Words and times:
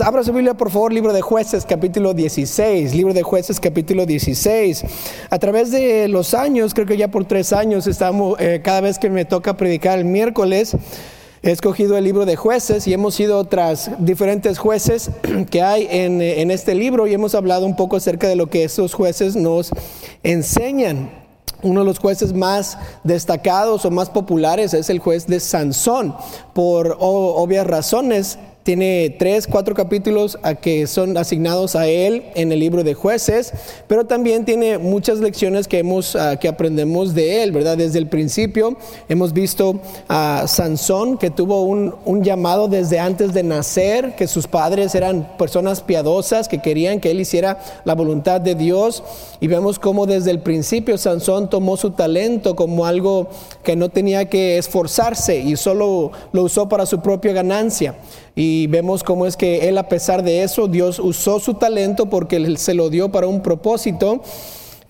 Abra 0.00 0.24
su 0.24 0.32
Biblia, 0.32 0.54
por 0.54 0.70
favor, 0.70 0.92
libro 0.92 1.12
de 1.12 1.20
jueces, 1.20 1.66
capítulo 1.66 2.14
16. 2.14 2.94
Libro 2.94 3.12
de 3.12 3.22
jueces, 3.22 3.60
capítulo 3.60 4.06
16. 4.06 4.84
A 5.28 5.38
través 5.38 5.70
de 5.70 6.08
los 6.08 6.32
años, 6.32 6.72
creo 6.72 6.86
que 6.86 6.96
ya 6.96 7.08
por 7.08 7.26
tres 7.26 7.52
años, 7.52 7.86
estamos, 7.86 8.40
eh, 8.40 8.62
cada 8.64 8.80
vez 8.80 8.98
que 8.98 9.10
me 9.10 9.26
toca 9.26 9.56
predicar 9.56 9.98
el 9.98 10.06
miércoles, 10.06 10.76
he 11.42 11.50
escogido 11.50 11.98
el 11.98 12.04
libro 12.04 12.24
de 12.24 12.36
jueces 12.36 12.86
y 12.86 12.94
hemos 12.94 13.20
ido 13.20 13.44
tras 13.44 13.90
diferentes 13.98 14.58
jueces 14.58 15.10
que 15.50 15.60
hay 15.60 15.86
en, 15.90 16.22
en 16.22 16.50
este 16.50 16.74
libro 16.74 17.06
y 17.06 17.12
hemos 17.12 17.34
hablado 17.34 17.66
un 17.66 17.76
poco 17.76 17.96
acerca 17.96 18.28
de 18.28 18.36
lo 18.36 18.46
que 18.48 18.64
esos 18.64 18.94
jueces 18.94 19.36
nos 19.36 19.72
enseñan. 20.22 21.10
Uno 21.62 21.80
de 21.80 21.86
los 21.86 21.98
jueces 21.98 22.32
más 22.32 22.78
destacados 23.04 23.84
o 23.84 23.90
más 23.90 24.10
populares 24.10 24.74
es 24.74 24.90
el 24.90 24.98
juez 24.98 25.26
de 25.26 25.38
Sansón. 25.38 26.16
Por 26.54 26.96
obvias 26.98 27.66
razones, 27.66 28.38
tiene 28.62 29.14
tres, 29.18 29.46
cuatro 29.46 29.74
capítulos 29.74 30.38
que 30.60 30.86
son 30.86 31.16
asignados 31.16 31.74
a 31.74 31.88
él 31.88 32.24
en 32.34 32.52
el 32.52 32.60
libro 32.60 32.84
de 32.84 32.94
jueces, 32.94 33.52
pero 33.88 34.06
también 34.06 34.44
tiene 34.44 34.78
muchas 34.78 35.18
lecciones 35.18 35.66
que, 35.66 35.80
hemos, 35.80 36.14
ah, 36.14 36.36
que 36.36 36.48
aprendemos 36.48 37.14
de 37.14 37.42
él, 37.42 37.52
¿verdad? 37.52 37.76
Desde 37.76 37.98
el 37.98 38.08
principio 38.08 38.76
hemos 39.08 39.32
visto 39.32 39.80
a 40.08 40.44
Sansón 40.46 41.18
que 41.18 41.30
tuvo 41.30 41.62
un, 41.62 41.94
un, 42.04 42.22
llamado 42.22 42.68
desde 42.68 43.00
antes 43.00 43.32
de 43.34 43.42
nacer, 43.42 44.14
que 44.14 44.28
sus 44.28 44.46
padres 44.46 44.94
eran 44.94 45.36
personas 45.36 45.80
piadosas 45.80 46.46
que 46.46 46.62
querían 46.62 47.00
que 47.00 47.10
él 47.10 47.20
hiciera 47.20 47.58
la 47.84 47.94
voluntad 47.94 48.40
de 48.40 48.54
Dios 48.54 49.02
y 49.40 49.48
vemos 49.48 49.80
cómo 49.80 50.06
desde 50.06 50.30
el 50.30 50.40
principio 50.40 50.96
Sansón 50.98 51.50
tomó 51.50 51.76
su 51.76 51.90
talento 51.90 52.54
como 52.54 52.86
algo 52.86 53.28
que 53.64 53.74
no 53.74 53.88
tenía 53.88 54.28
que 54.28 54.58
esforzarse 54.58 55.40
y 55.40 55.56
solo 55.56 56.12
lo 56.32 56.42
usó 56.44 56.68
para 56.68 56.86
su 56.86 57.00
propia 57.00 57.32
ganancia. 57.32 57.96
Y 58.34 58.66
vemos 58.68 59.02
cómo 59.02 59.26
es 59.26 59.36
que 59.36 59.68
él, 59.68 59.76
a 59.76 59.88
pesar 59.88 60.22
de 60.22 60.42
eso, 60.42 60.66
Dios 60.68 60.98
usó 60.98 61.38
su 61.38 61.54
talento 61.54 62.06
porque 62.06 62.56
se 62.56 62.74
lo 62.74 62.88
dio 62.88 63.10
para 63.10 63.26
un 63.26 63.42
propósito. 63.42 64.22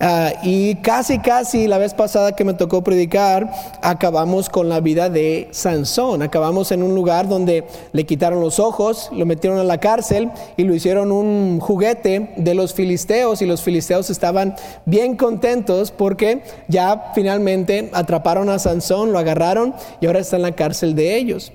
Ah, 0.05 0.33
y 0.43 0.75
casi, 0.75 1.19
casi 1.19 1.67
la 1.67 1.77
vez 1.77 1.93
pasada 1.93 2.35
que 2.35 2.43
me 2.43 2.53
tocó 2.53 2.83
predicar, 2.83 3.49
acabamos 3.81 4.49
con 4.49 4.67
la 4.67 4.81
vida 4.81 5.09
de 5.09 5.47
Sansón. 5.51 6.21
Acabamos 6.21 6.71
en 6.71 6.83
un 6.83 6.95
lugar 6.95 7.29
donde 7.29 7.65
le 7.93 8.05
quitaron 8.05 8.41
los 8.41 8.59
ojos, 8.59 9.09
lo 9.13 9.25
metieron 9.25 9.59
a 9.59 9.63
la 9.63 9.79
cárcel 9.79 10.31
y 10.57 10.63
lo 10.63 10.73
hicieron 10.73 11.11
un 11.11 11.59
juguete 11.59 12.33
de 12.35 12.53
los 12.53 12.73
filisteos. 12.73 13.41
Y 13.41 13.45
los 13.45 13.61
filisteos 13.61 14.09
estaban 14.09 14.55
bien 14.85 15.15
contentos 15.15 15.91
porque 15.91 16.43
ya 16.67 17.11
finalmente 17.13 17.89
atraparon 17.93 18.49
a 18.49 18.59
Sansón, 18.59 19.13
lo 19.13 19.19
agarraron 19.19 19.73
y 20.01 20.07
ahora 20.07 20.19
está 20.19 20.35
en 20.37 20.41
la 20.41 20.55
cárcel 20.55 20.95
de 20.95 21.17
ellos. 21.17 21.53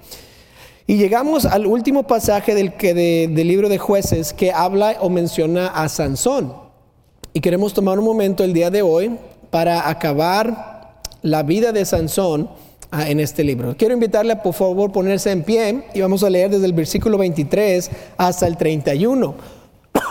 Y 0.91 0.97
llegamos 0.97 1.45
al 1.45 1.67
último 1.67 2.05
pasaje 2.05 2.55
del, 2.55 2.73
que 2.73 2.95
del 2.95 3.47
libro 3.47 3.69
de 3.69 3.77
jueces 3.77 4.33
que 4.33 4.53
habla 4.53 4.97
o 5.01 5.11
menciona 5.11 5.67
a 5.67 5.87
Sansón. 5.91 6.55
Y 7.35 7.41
queremos 7.41 7.75
tomar 7.75 7.99
un 7.99 8.07
momento 8.07 8.43
el 8.43 8.55
día 8.55 8.71
de 8.71 8.81
hoy 8.81 9.15
para 9.51 9.91
acabar 9.91 11.03
la 11.21 11.43
vida 11.43 11.73
de 11.73 11.85
Sansón 11.85 12.49
ah, 12.91 13.07
en 13.07 13.21
este 13.21 13.45
libro. 13.45 13.77
Quiero 13.77 13.93
invitarle 13.93 14.33
a 14.33 14.43
por 14.43 14.55
favor 14.55 14.91
ponerse 14.91 15.31
en 15.31 15.43
pie 15.43 15.85
y 15.93 16.01
vamos 16.01 16.25
a 16.25 16.31
leer 16.31 16.53
desde 16.53 16.65
el 16.65 16.73
versículo 16.73 17.19
23 17.19 17.91
hasta 18.17 18.47
el 18.47 18.57
31. 18.57 19.35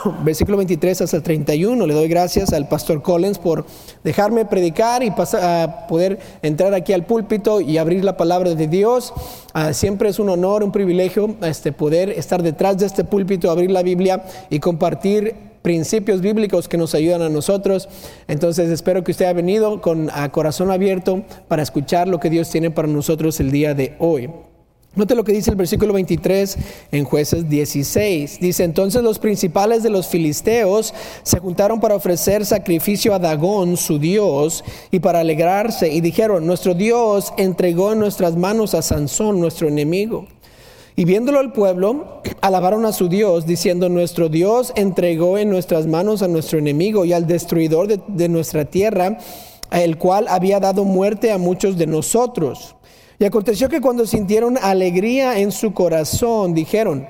versículo 0.24 0.56
23 0.56 1.00
hasta 1.02 1.16
el 1.16 1.22
31. 1.22 1.86
Le 1.86 1.94
doy 1.94 2.08
gracias 2.08 2.52
al 2.52 2.68
pastor 2.68 3.02
Collins 3.02 3.38
por 3.38 3.66
dejarme 4.04 4.44
predicar 4.44 5.02
y 5.02 5.10
pasar, 5.10 5.86
poder 5.86 6.18
entrar 6.42 6.74
aquí 6.74 6.92
al 6.92 7.04
púlpito 7.04 7.60
y 7.60 7.78
abrir 7.78 8.04
la 8.04 8.16
palabra 8.16 8.54
de 8.54 8.66
Dios. 8.66 9.12
Ah, 9.52 9.72
siempre 9.72 10.08
es 10.08 10.18
un 10.18 10.28
honor, 10.28 10.62
un 10.62 10.72
privilegio 10.72 11.34
este, 11.42 11.72
poder 11.72 12.10
estar 12.10 12.42
detrás 12.42 12.78
de 12.78 12.86
este 12.86 13.04
púlpito, 13.04 13.50
abrir 13.50 13.70
la 13.70 13.82
Biblia 13.82 14.24
y 14.50 14.60
compartir 14.60 15.48
principios 15.62 16.20
bíblicos 16.20 16.68
que 16.68 16.78
nos 16.78 16.94
ayudan 16.94 17.22
a 17.22 17.28
nosotros. 17.28 17.88
Entonces 18.28 18.70
espero 18.70 19.04
que 19.04 19.10
usted 19.10 19.26
haya 19.26 19.34
venido 19.34 19.80
con 19.80 20.10
a 20.12 20.30
corazón 20.30 20.70
abierto 20.70 21.24
para 21.48 21.62
escuchar 21.62 22.08
lo 22.08 22.20
que 22.20 22.30
Dios 22.30 22.48
tiene 22.50 22.70
para 22.70 22.88
nosotros 22.88 23.38
el 23.40 23.50
día 23.50 23.74
de 23.74 23.94
hoy. 23.98 24.30
Note 24.94 25.14
lo 25.14 25.22
que 25.22 25.32
dice 25.32 25.50
el 25.50 25.56
versículo 25.56 25.92
23 25.92 26.58
en 26.92 27.04
jueces 27.04 27.48
16. 27.48 28.40
Dice, 28.40 28.64
entonces 28.64 29.02
los 29.02 29.18
principales 29.18 29.82
de 29.82 29.90
los 29.90 30.08
filisteos 30.08 30.94
se 31.22 31.38
juntaron 31.38 31.78
para 31.78 31.94
ofrecer 31.94 32.44
sacrificio 32.46 33.14
a 33.14 33.18
Dagón, 33.18 33.76
su 33.76 33.98
dios, 33.98 34.64
y 34.90 34.98
para 34.98 35.20
alegrarse, 35.20 35.92
y 35.92 36.00
dijeron, 36.00 36.46
nuestro 36.46 36.74
dios 36.74 37.32
entregó 37.36 37.92
en 37.92 38.00
nuestras 38.00 38.36
manos 38.36 38.74
a 38.74 38.82
Sansón, 38.82 39.40
nuestro 39.40 39.68
enemigo. 39.68 40.26
Y 40.96 41.04
viéndolo 41.04 41.40
el 41.40 41.52
pueblo, 41.52 42.22
alabaron 42.40 42.84
a 42.84 42.92
su 42.92 43.08
Dios, 43.08 43.46
diciendo, 43.46 43.88
nuestro 43.88 44.28
Dios 44.28 44.72
entregó 44.74 45.38
en 45.38 45.48
nuestras 45.48 45.86
manos 45.86 46.22
a 46.22 46.28
nuestro 46.28 46.58
enemigo 46.58 47.04
y 47.04 47.12
al 47.12 47.28
destruidor 47.28 47.86
de, 47.86 48.00
de 48.08 48.28
nuestra 48.28 48.64
tierra, 48.64 49.18
el 49.70 49.96
cual 49.96 50.26
había 50.26 50.58
dado 50.58 50.82
muerte 50.82 51.30
a 51.30 51.38
muchos 51.38 51.78
de 51.78 51.86
nosotros. 51.86 52.74
Y 53.18 53.24
aconteció 53.24 53.68
que 53.68 53.80
cuando 53.80 54.06
sintieron 54.06 54.56
alegría 54.58 55.38
en 55.40 55.50
su 55.50 55.74
corazón, 55.74 56.54
dijeron, 56.54 57.08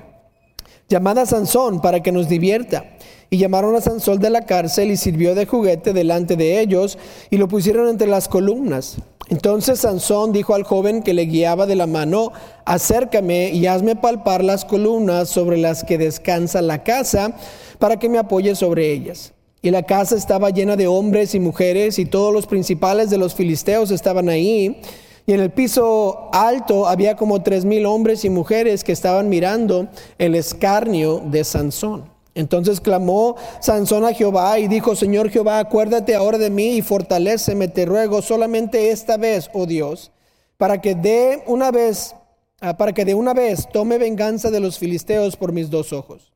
llamad 0.88 1.19
a 1.19 1.26
Sansón 1.26 1.80
para 1.80 2.02
que 2.02 2.12
nos 2.12 2.28
divierta. 2.28 2.84
Y 3.30 3.36
llamaron 3.36 3.76
a 3.76 3.82
Sansón 3.82 4.20
de 4.20 4.30
la 4.30 4.47
cárcel 4.47 4.91
y 4.91 4.97
sirvió 4.97 5.34
de 5.34 5.44
juguete 5.44 5.92
delante 5.92 6.34
de 6.34 6.60
ellos 6.60 6.97
y 7.28 7.36
lo 7.36 7.47
pusieron 7.47 7.88
entre 7.88 8.08
las 8.08 8.26
columnas. 8.26 8.97
Entonces 9.28 9.80
Sansón 9.80 10.32
dijo 10.32 10.54
al 10.54 10.62
joven 10.62 11.02
que 11.02 11.12
le 11.12 11.26
guiaba 11.26 11.66
de 11.66 11.76
la 11.76 11.86
mano, 11.86 12.32
acércame 12.64 13.50
y 13.50 13.66
hazme 13.66 13.97
palpar 13.97 14.42
las 14.42 14.64
columnas 14.64 15.28
sobre 15.28 15.58
las 15.58 15.84
que 15.84 15.98
descansa 15.98 16.62
la 16.62 16.82
casa 16.82 17.36
para 17.78 17.98
que 17.98 18.08
me 18.08 18.16
apoye 18.16 18.54
sobre 18.54 18.91
ellas. 18.91 19.34
Y 19.60 19.70
la 19.70 19.82
casa 19.82 20.16
estaba 20.16 20.48
llena 20.48 20.76
de 20.76 20.86
hombres 20.86 21.34
y 21.34 21.41
mujeres 21.41 21.98
y 21.98 22.06
todos 22.06 22.32
los 22.32 22.47
principales 22.47 23.10
de 23.10 23.18
los 23.18 23.34
filisteos 23.34 23.91
estaban 23.91 24.30
ahí. 24.30 24.80
Y 25.28 25.34
en 25.34 25.41
el 25.41 25.50
piso 25.50 26.31
alto 26.33 26.89
había 26.89 27.15
como 27.15 27.43
tres 27.43 27.66
mil 27.66 27.84
hombres 27.84 28.25
y 28.25 28.31
mujeres 28.31 28.83
que 28.83 28.93
estaban 28.93 29.28
mirando 29.28 29.89
el 30.16 30.34
escarnio 30.34 31.21
de 31.22 31.44
Sansón. 31.44 32.11
Entonces 32.34 32.81
clamó 32.81 33.37
Sansón 33.61 34.06
a 34.06 34.15
Jehová 34.15 34.59
y 34.59 34.69
dijo, 34.69 34.97
Señor 34.97 35.28
Jehová, 35.28 35.59
acuérdate 35.59 36.15
ahora 36.15 36.39
de 36.39 36.49
mí 36.49 36.78
y 36.78 36.81
fortaléceme, 36.81 37.69
te 37.69 37.84
ruego 37.84 38.22
solamente 38.22 38.91
esta 38.91 39.19
vez, 39.19 39.50
oh 39.53 39.66
Dios, 39.66 40.12
para 40.56 40.81
que 40.81 40.94
de 40.94 41.43
una 41.47 41.72
vez, 41.72 42.15
ah, 42.62 42.78
para 42.78 42.95
que 42.95 43.05
de 43.05 43.15
una 43.15 43.34
vez 43.34 43.69
tome 43.71 43.99
venganza 43.99 44.50
de 44.50 44.60
los 44.60 44.78
filisteos 44.78 45.37
por 45.37 45.53
mis 45.53 45.69
dos 45.69 45.93
ojos. 45.93 46.33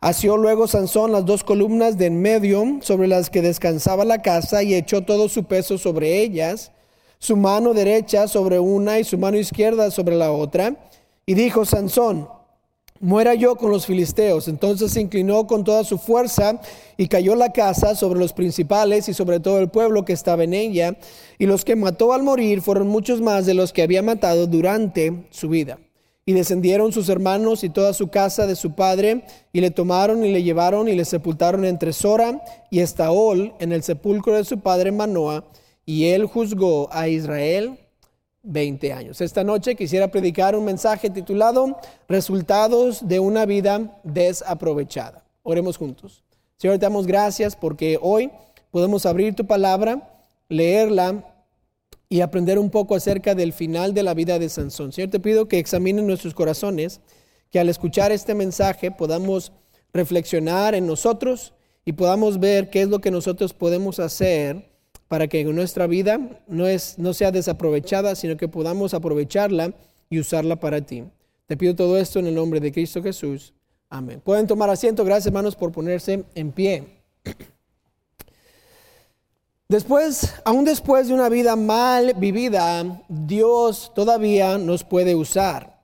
Asió 0.00 0.36
luego 0.36 0.66
Sansón 0.66 1.12
las 1.12 1.24
dos 1.24 1.44
columnas 1.44 1.98
de 1.98 2.06
en 2.06 2.20
medio 2.20 2.78
sobre 2.80 3.06
las 3.06 3.30
que 3.30 3.42
descansaba 3.42 4.04
la 4.04 4.22
casa 4.22 4.64
y 4.64 4.74
echó 4.74 5.02
todo 5.02 5.28
su 5.28 5.44
peso 5.44 5.78
sobre 5.78 6.20
ellas 6.20 6.72
su 7.18 7.36
mano 7.36 7.74
derecha 7.74 8.28
sobre 8.28 8.58
una 8.58 8.98
y 8.98 9.04
su 9.04 9.18
mano 9.18 9.36
izquierda 9.36 9.90
sobre 9.90 10.16
la 10.16 10.32
otra, 10.32 10.76
y 11.26 11.34
dijo, 11.34 11.64
Sansón, 11.64 12.28
muera 13.00 13.34
yo 13.34 13.56
con 13.56 13.70
los 13.70 13.86
filisteos. 13.86 14.48
Entonces 14.48 14.92
se 14.92 15.00
inclinó 15.00 15.46
con 15.46 15.64
toda 15.64 15.84
su 15.84 15.98
fuerza 15.98 16.60
y 16.96 17.08
cayó 17.08 17.34
la 17.34 17.52
casa 17.52 17.94
sobre 17.94 18.18
los 18.18 18.32
principales 18.32 19.08
y 19.08 19.14
sobre 19.14 19.40
todo 19.40 19.58
el 19.58 19.68
pueblo 19.68 20.04
que 20.04 20.12
estaba 20.12 20.44
en 20.44 20.54
ella, 20.54 20.96
y 21.38 21.46
los 21.46 21.64
que 21.64 21.76
mató 21.76 22.12
al 22.12 22.22
morir 22.22 22.62
fueron 22.62 22.88
muchos 22.88 23.20
más 23.20 23.46
de 23.46 23.54
los 23.54 23.72
que 23.72 23.82
había 23.82 24.02
matado 24.02 24.46
durante 24.46 25.26
su 25.30 25.48
vida. 25.48 25.78
Y 26.26 26.32
descendieron 26.32 26.92
sus 26.92 27.10
hermanos 27.10 27.64
y 27.64 27.68
toda 27.68 27.92
su 27.92 28.08
casa 28.08 28.46
de 28.46 28.56
su 28.56 28.74
padre, 28.74 29.24
y 29.52 29.60
le 29.60 29.70
tomaron 29.70 30.24
y 30.24 30.32
le 30.32 30.42
llevaron 30.42 30.88
y 30.88 30.94
le 30.94 31.04
sepultaron 31.04 31.66
entre 31.66 31.92
Sora 31.92 32.42
y 32.70 32.80
Estaol 32.80 33.52
en 33.58 33.72
el 33.72 33.82
sepulcro 33.82 34.34
de 34.34 34.44
su 34.44 34.60
padre 34.60 34.90
Manoah, 34.90 35.44
y 35.86 36.06
él 36.06 36.26
juzgó 36.26 36.88
a 36.92 37.08
Israel 37.08 37.78
20 38.42 38.92
años. 38.92 39.20
Esta 39.20 39.42
noche 39.42 39.74
quisiera 39.74 40.08
predicar 40.08 40.54
un 40.54 40.64
mensaje 40.64 41.10
titulado 41.10 41.78
Resultados 42.08 43.06
de 43.08 43.18
una 43.18 43.46
vida 43.46 44.00
desaprovechada. 44.04 45.24
Oremos 45.42 45.76
juntos. 45.76 46.22
Señor, 46.56 46.78
te 46.78 46.86
damos 46.86 47.06
gracias 47.06 47.56
porque 47.56 47.98
hoy 48.00 48.30
podemos 48.70 49.06
abrir 49.06 49.34
tu 49.34 49.46
palabra, 49.46 50.20
leerla 50.48 51.24
y 52.08 52.20
aprender 52.20 52.58
un 52.58 52.70
poco 52.70 52.94
acerca 52.94 53.34
del 53.34 53.52
final 53.52 53.94
de 53.94 54.02
la 54.02 54.14
vida 54.14 54.38
de 54.38 54.48
Sansón. 54.48 54.92
Señor, 54.92 55.10
te 55.10 55.20
pido 55.20 55.48
que 55.48 55.58
examinen 55.58 56.06
nuestros 56.06 56.34
corazones, 56.34 57.00
que 57.50 57.58
al 57.58 57.68
escuchar 57.68 58.12
este 58.12 58.34
mensaje 58.34 58.90
podamos 58.90 59.52
reflexionar 59.92 60.74
en 60.74 60.86
nosotros 60.86 61.54
y 61.84 61.92
podamos 61.92 62.40
ver 62.40 62.70
qué 62.70 62.82
es 62.82 62.88
lo 62.88 63.00
que 63.00 63.10
nosotros 63.10 63.54
podemos 63.54 63.98
hacer 64.00 64.73
para 65.08 65.28
que 65.28 65.44
nuestra 65.44 65.86
vida 65.86 66.18
no, 66.46 66.66
es, 66.66 66.98
no 66.98 67.14
sea 67.14 67.30
desaprovechada, 67.30 68.14
sino 68.14 68.36
que 68.36 68.48
podamos 68.48 68.94
aprovecharla 68.94 69.74
y 70.10 70.18
usarla 70.18 70.56
para 70.56 70.80
ti. 70.80 71.04
Te 71.46 71.56
pido 71.56 71.74
todo 71.74 71.98
esto 71.98 72.18
en 72.18 72.26
el 72.26 72.34
nombre 72.34 72.60
de 72.60 72.72
Cristo 72.72 73.02
Jesús. 73.02 73.52
Amén. 73.90 74.20
Pueden 74.24 74.46
tomar 74.46 74.70
asiento. 74.70 75.04
Gracias, 75.04 75.26
hermanos, 75.26 75.54
por 75.54 75.70
ponerse 75.70 76.24
en 76.34 76.52
pie. 76.52 76.84
Después, 79.68 80.34
aún 80.44 80.64
después 80.64 81.08
de 81.08 81.14
una 81.14 81.28
vida 81.28 81.56
mal 81.56 82.14
vivida, 82.14 83.02
Dios 83.08 83.92
todavía 83.94 84.58
nos 84.58 84.84
puede 84.84 85.14
usar. 85.14 85.80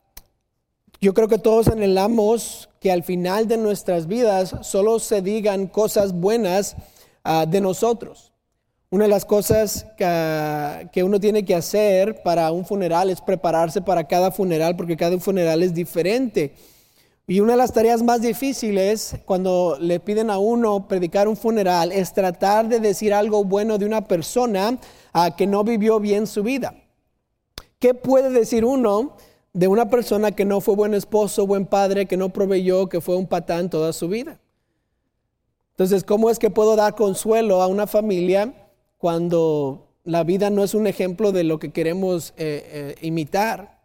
Yo 1.00 1.14
creo 1.14 1.28
que 1.28 1.38
todos 1.38 1.69
anhelamos 1.69 2.69
que 2.78 2.93
al 2.93 3.02
final 3.02 3.49
de 3.49 3.56
nuestras 3.56 4.06
vidas 4.06 4.55
solo 4.62 4.99
se 4.99 5.22
digan 5.22 5.67
cosas 5.67 6.12
buenas 6.12 6.76
ah, 7.25 7.46
de 7.46 7.61
nosotros. 7.61 8.30
Una 8.92 9.04
de 9.04 9.10
las 9.10 9.25
cosas 9.25 9.87
que, 9.96 11.04
uno 11.04 11.20
tiene 11.20 11.44
que 11.44 11.54
hacer 11.54 12.25
para 12.25 12.50
un 12.50 12.64
funeral 12.64 13.08
es 13.08 13.20
prepararse 13.20 13.81
para 13.81 14.02
cada 14.02 14.32
funeral, 14.32 14.75
porque 14.75 14.96
cada 14.96 15.16
funeral 15.20 15.62
es 15.62 15.72
diferente. 15.72 16.54
Y 17.28 17.38
una 17.38 17.52
de 17.52 17.58
las 17.58 17.72
tareas 17.72 18.02
más 18.02 18.20
difíciles 18.20 19.14
cuando 19.26 19.76
le 19.78 20.00
piden 20.00 20.28
a 20.28 20.38
uno 20.38 20.88
predicar 20.88 21.28
un 21.28 21.37
funeral 21.37 21.92
es 21.92 22.12
tratar 22.12 22.69
de 22.69 22.81
decir 22.81 23.14
algo 23.14 23.44
bueno 23.44 23.78
de 23.78 23.87
una 23.87 24.08
persona 24.08 24.76
ah, 25.12 25.36
que 25.36 25.46
no 25.46 25.62
vivió 25.62 26.00
bien 26.00 26.26
su 26.26 26.43
vida. 26.43 26.75
¿Qué 27.78 27.94
puede 27.94 28.31
decir 28.31 28.64
uno 28.64 29.16
de 29.52 29.69
una 29.69 29.88
persona 29.88 30.32
que 30.32 30.44
no 30.44 30.60
fue 30.60 30.75
buen 30.75 30.94
esposo, 30.94 31.46
buen 31.46 31.64
padre, 31.64 32.06
que 32.06 32.16
no 32.16 32.31
proveyó, 32.31 32.88
que 32.88 33.00
fue 33.00 33.14
un 33.14 33.28
patán 33.28 33.70
toda 33.70 33.93
su 33.93 34.08
vida? 34.08 34.40
Entonces, 35.75 36.02
¿cómo 36.02 36.28
es 36.28 36.40
que 36.40 36.50
puedo 36.50 36.75
dar 36.75 36.96
consuelo 36.96 37.62
a 37.62 37.69
una 37.69 37.86
familia 37.86 38.59
cuando 39.00 39.88
la 40.05 40.25
vida 40.25 40.50
no 40.50 40.62
es 40.62 40.75
un 40.75 40.87
ejemplo 40.87 41.32
de 41.32 41.43
lo 41.43 41.58
que 41.58 41.73
queremos 41.73 42.35
eh, 42.37 42.62
eh, 42.67 42.94
imitar? 43.00 43.81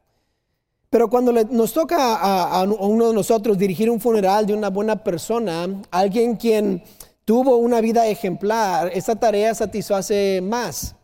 Pero 0.89 1.09
cuando 1.09 1.31
nos 1.31 1.73
toca 1.73 2.15
a, 2.15 2.63
uno 2.63 3.07
de 3.07 3.13
nosotros 3.13 3.57
dirigir 3.57 3.89
un 3.89 3.99
funeral 3.99 4.45
de 4.45 4.53
una 4.53 4.69
buena 4.69 5.03
persona, 5.03 5.67
alguien 5.89 6.35
quien 6.35 6.83
tuvo 7.23 7.57
una 7.57 7.81
vida 7.81 8.07
ejemplar, 8.07 8.91
esa 8.93 9.15
tarea 9.15 9.55
satisface 9.55 10.41
más. 10.41 10.95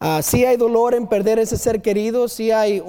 Uh, 0.00 0.22
sí 0.22 0.44
hay 0.44 0.56
dolor 0.56 0.94
en 0.94 1.06
perder 1.06 1.38
ese 1.38 1.56
ser 1.56 1.82
querido, 1.82 2.26
sí 2.26 2.50
hay 2.50 2.82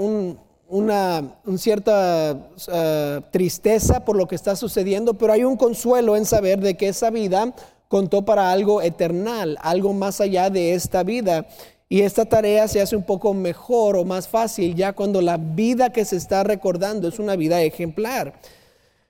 una, 0.68 1.36
cierta 1.58 2.32
ah, 2.70 3.22
tristeza 3.32 4.06
por 4.06 4.16
lo 4.16 4.28
que 4.28 4.36
está 4.36 4.56
sucediendo, 4.56 5.14
pero 5.14 5.34
hay 5.34 5.44
un 5.44 5.58
consuelo 5.58 6.16
en 6.16 6.26
saber 6.26 6.60
de 6.62 6.76
que 6.76 6.88
esa 6.88 7.10
vida 7.10 7.54
contó 7.92 8.22
para 8.22 8.54
algo 8.54 8.82
eternal, 8.82 9.58
algo 9.60 9.92
más 9.92 10.22
allá 10.22 10.50
de 10.50 10.74
esta 10.74 11.04
vida. 11.04 11.46
Y 11.90 12.04
esta 12.04 12.24
tarea 12.24 12.70
se 12.70 12.80
hace 12.80 12.96
un 12.96 13.04
poco 13.04 13.34
mejor 13.34 13.98
o 13.98 14.06
más 14.06 14.30
fácil 14.30 14.76
ya 14.76 14.94
cuando 14.94 15.22
la 15.22 15.36
vida 15.36 15.92
que 15.92 16.06
se 16.06 16.16
está 16.16 16.46
recordando 16.46 17.10
es 17.10 17.20
una 17.20 17.36
vida 17.36 17.62
ejemplar. 17.62 18.40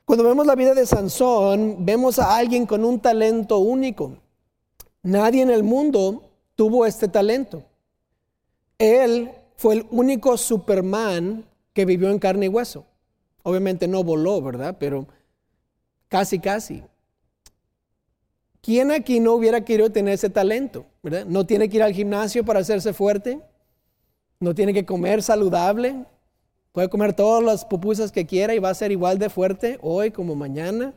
Cuando 0.04 0.24
vemos 0.24 0.48
la 0.48 0.56
vida 0.56 0.74
de 0.74 0.88
Sansón, 0.88 1.86
vemos 1.86 2.18
a 2.18 2.36
alguien 2.36 2.66
con 2.66 2.84
un 2.84 3.00
talento 3.00 3.60
único. 3.60 4.18
Nadie 5.04 5.44
en 5.44 5.52
el 5.52 5.62
mundo 5.62 6.24
tuvo 6.56 6.88
este 6.88 7.08
talento. 7.08 7.62
Él 8.80 9.30
fue 9.58 9.76
el 9.76 9.86
único 9.92 10.38
Superman 10.38 11.46
que 11.72 11.86
vivió 11.86 12.10
en 12.10 12.18
carne 12.18 12.48
y 12.48 12.50
hueso. 12.50 12.84
Obviamente 13.44 13.88
no 13.88 14.04
voló, 14.04 14.42
¿verdad? 14.42 14.76
Pero 14.80 15.06
casi, 16.08 16.40
casi. 16.40 16.82
¿Quién 18.62 18.92
aquí 18.92 19.20
no 19.20 19.34
hubiera 19.34 19.62
querido 19.62 19.92
tener 19.92 20.14
ese 20.14 20.30
talento? 20.30 20.86
¿verdad? 21.02 21.26
No 21.26 21.46
tiene 21.46 21.68
que 21.68 21.78
ir 21.78 21.84
al 21.84 21.94
gimnasio 21.94 22.46
para 22.46 22.60
hacerse 22.60 22.94
fuerte. 22.94 23.40
No 24.40 24.54
tiene 24.54 24.74
que 24.74 24.86
comer 24.86 25.24
saludable. 25.24 26.06
Puede 26.72 26.90
comer 26.90 27.14
todas 27.14 27.44
las 27.44 27.66
pupusas 27.66 28.12
que 28.12 28.26
quiera 28.26 28.54
y 28.54 28.60
va 28.60 28.70
a 28.70 28.76
ser 28.76 28.92
igual 28.92 29.18
de 29.18 29.30
fuerte 29.30 29.80
hoy 29.82 30.12
como 30.12 30.36
mañana. 30.36 30.94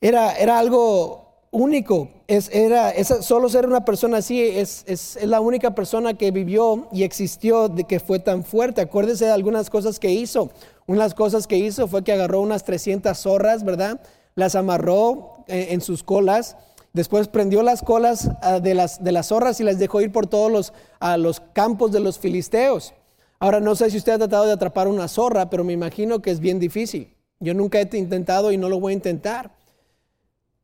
Era, 0.00 0.36
era 0.36 0.58
algo 0.58 1.26
único. 1.50 2.08
Es, 2.26 2.50
era, 2.52 2.92
solo 3.04 3.48
ser 3.48 3.66
una 3.66 3.84
persona 3.84 4.18
así 4.18 4.42
es, 4.42 4.84
es, 4.86 5.16
es, 5.16 5.26
la 5.26 5.40
única 5.40 5.74
persona 5.74 6.14
que 6.14 6.30
vivió 6.30 6.88
y 6.92 7.02
existió 7.04 7.68
de 7.68 7.84
que 7.84 8.00
fue 8.00 8.18
tan 8.18 8.42
fuerte. 8.42 8.80
Acuérdese 8.80 9.26
de 9.26 9.32
algunas 9.32 9.68
cosas 9.68 10.00
que 10.00 10.10
hizo. 10.10 10.50
Una 10.86 11.02
de 11.02 11.04
las 11.04 11.14
cosas 11.14 11.46
que 11.46 11.56
hizo 11.56 11.88
fue 11.88 12.02
que 12.02 12.12
agarró 12.12 12.40
unas 12.40 12.64
300 12.64 13.16
zorras, 13.16 13.64
¿verdad? 13.64 14.00
Las 14.34 14.54
amarró 14.54 15.35
en 15.48 15.80
sus 15.80 16.02
colas. 16.02 16.56
Después 16.92 17.28
prendió 17.28 17.62
las 17.62 17.82
colas 17.82 18.30
ah, 18.40 18.58
de 18.58 18.74
las, 18.74 19.04
de 19.04 19.12
las 19.12 19.28
zorras 19.28 19.60
y 19.60 19.64
las 19.64 19.78
dejó 19.78 20.00
ir 20.00 20.12
por 20.12 20.26
todos 20.26 20.50
los, 20.50 20.72
a 20.98 21.18
los 21.18 21.40
campos 21.40 21.92
de 21.92 22.00
los 22.00 22.18
filisteos. 22.18 22.94
Ahora 23.38 23.60
no 23.60 23.74
sé 23.74 23.90
si 23.90 23.98
usted 23.98 24.12
ha 24.12 24.18
tratado 24.18 24.46
de 24.46 24.52
atrapar 24.52 24.88
una 24.88 25.06
zorra, 25.08 25.50
pero 25.50 25.62
me 25.62 25.74
imagino 25.74 26.22
que 26.22 26.30
es 26.30 26.40
bien 26.40 26.58
difícil. 26.58 27.14
Yo 27.38 27.52
nunca 27.52 27.80
he 27.80 27.96
intentado 27.98 28.50
y 28.50 28.56
no 28.56 28.70
lo 28.70 28.80
voy 28.80 28.92
a 28.92 28.94
intentar. 28.94 29.50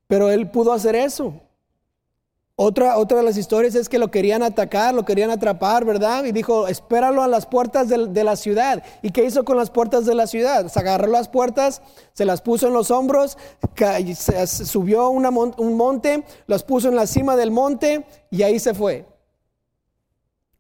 Pero 0.07 0.31
él 0.31 0.51
pudo 0.51 0.73
hacer 0.73 0.95
eso. 0.95 1.35
Otra, 2.65 2.97
otra 2.97 3.19
de 3.19 3.25
las 3.25 3.37
historias 3.37 3.75
es 3.75 3.89
que 3.89 3.99
lo 3.99 4.13
querían 4.13 4.45
atacar, 4.45 4.95
lo 4.95 5.05
querían 5.05 5.33
atrapar, 5.33 5.85
¿verdad? 5.85 6.25
Y 6.27 6.31
dijo, 6.31 6.69
espéralo 6.69 7.21
a 7.21 7.27
las 7.27 7.45
puertas 7.45 7.89
de, 7.89 8.23
la 8.23 8.37
ciudad. 8.37 8.85
¿Y 9.03 9.11
qué 9.11 9.25
hizo 9.25 9.45
con 9.45 9.57
las 9.57 9.69
puertas 9.69 10.07
de 10.07 10.15
la 10.15 10.29
ciudad? 10.29 10.69
Se 10.69 10.79
agarró 10.79 11.09
las 11.09 11.29
puertas, 11.29 11.83
se 12.13 12.25
las 12.25 12.41
puso 12.41 12.69
en 12.69 12.73
los 12.73 12.93
hombros, 12.93 13.37
subió 14.47 15.11
un 15.11 15.77
monte, 15.77 16.23
las 16.47 16.63
puso 16.63 16.89
en 16.89 16.95
la 16.95 17.09
cima 17.09 17.35
del 17.35 17.51
monte 17.51 18.07
y 18.31 18.45
ahí 18.45 18.61
se 18.61 18.75
fue. 18.75 19.07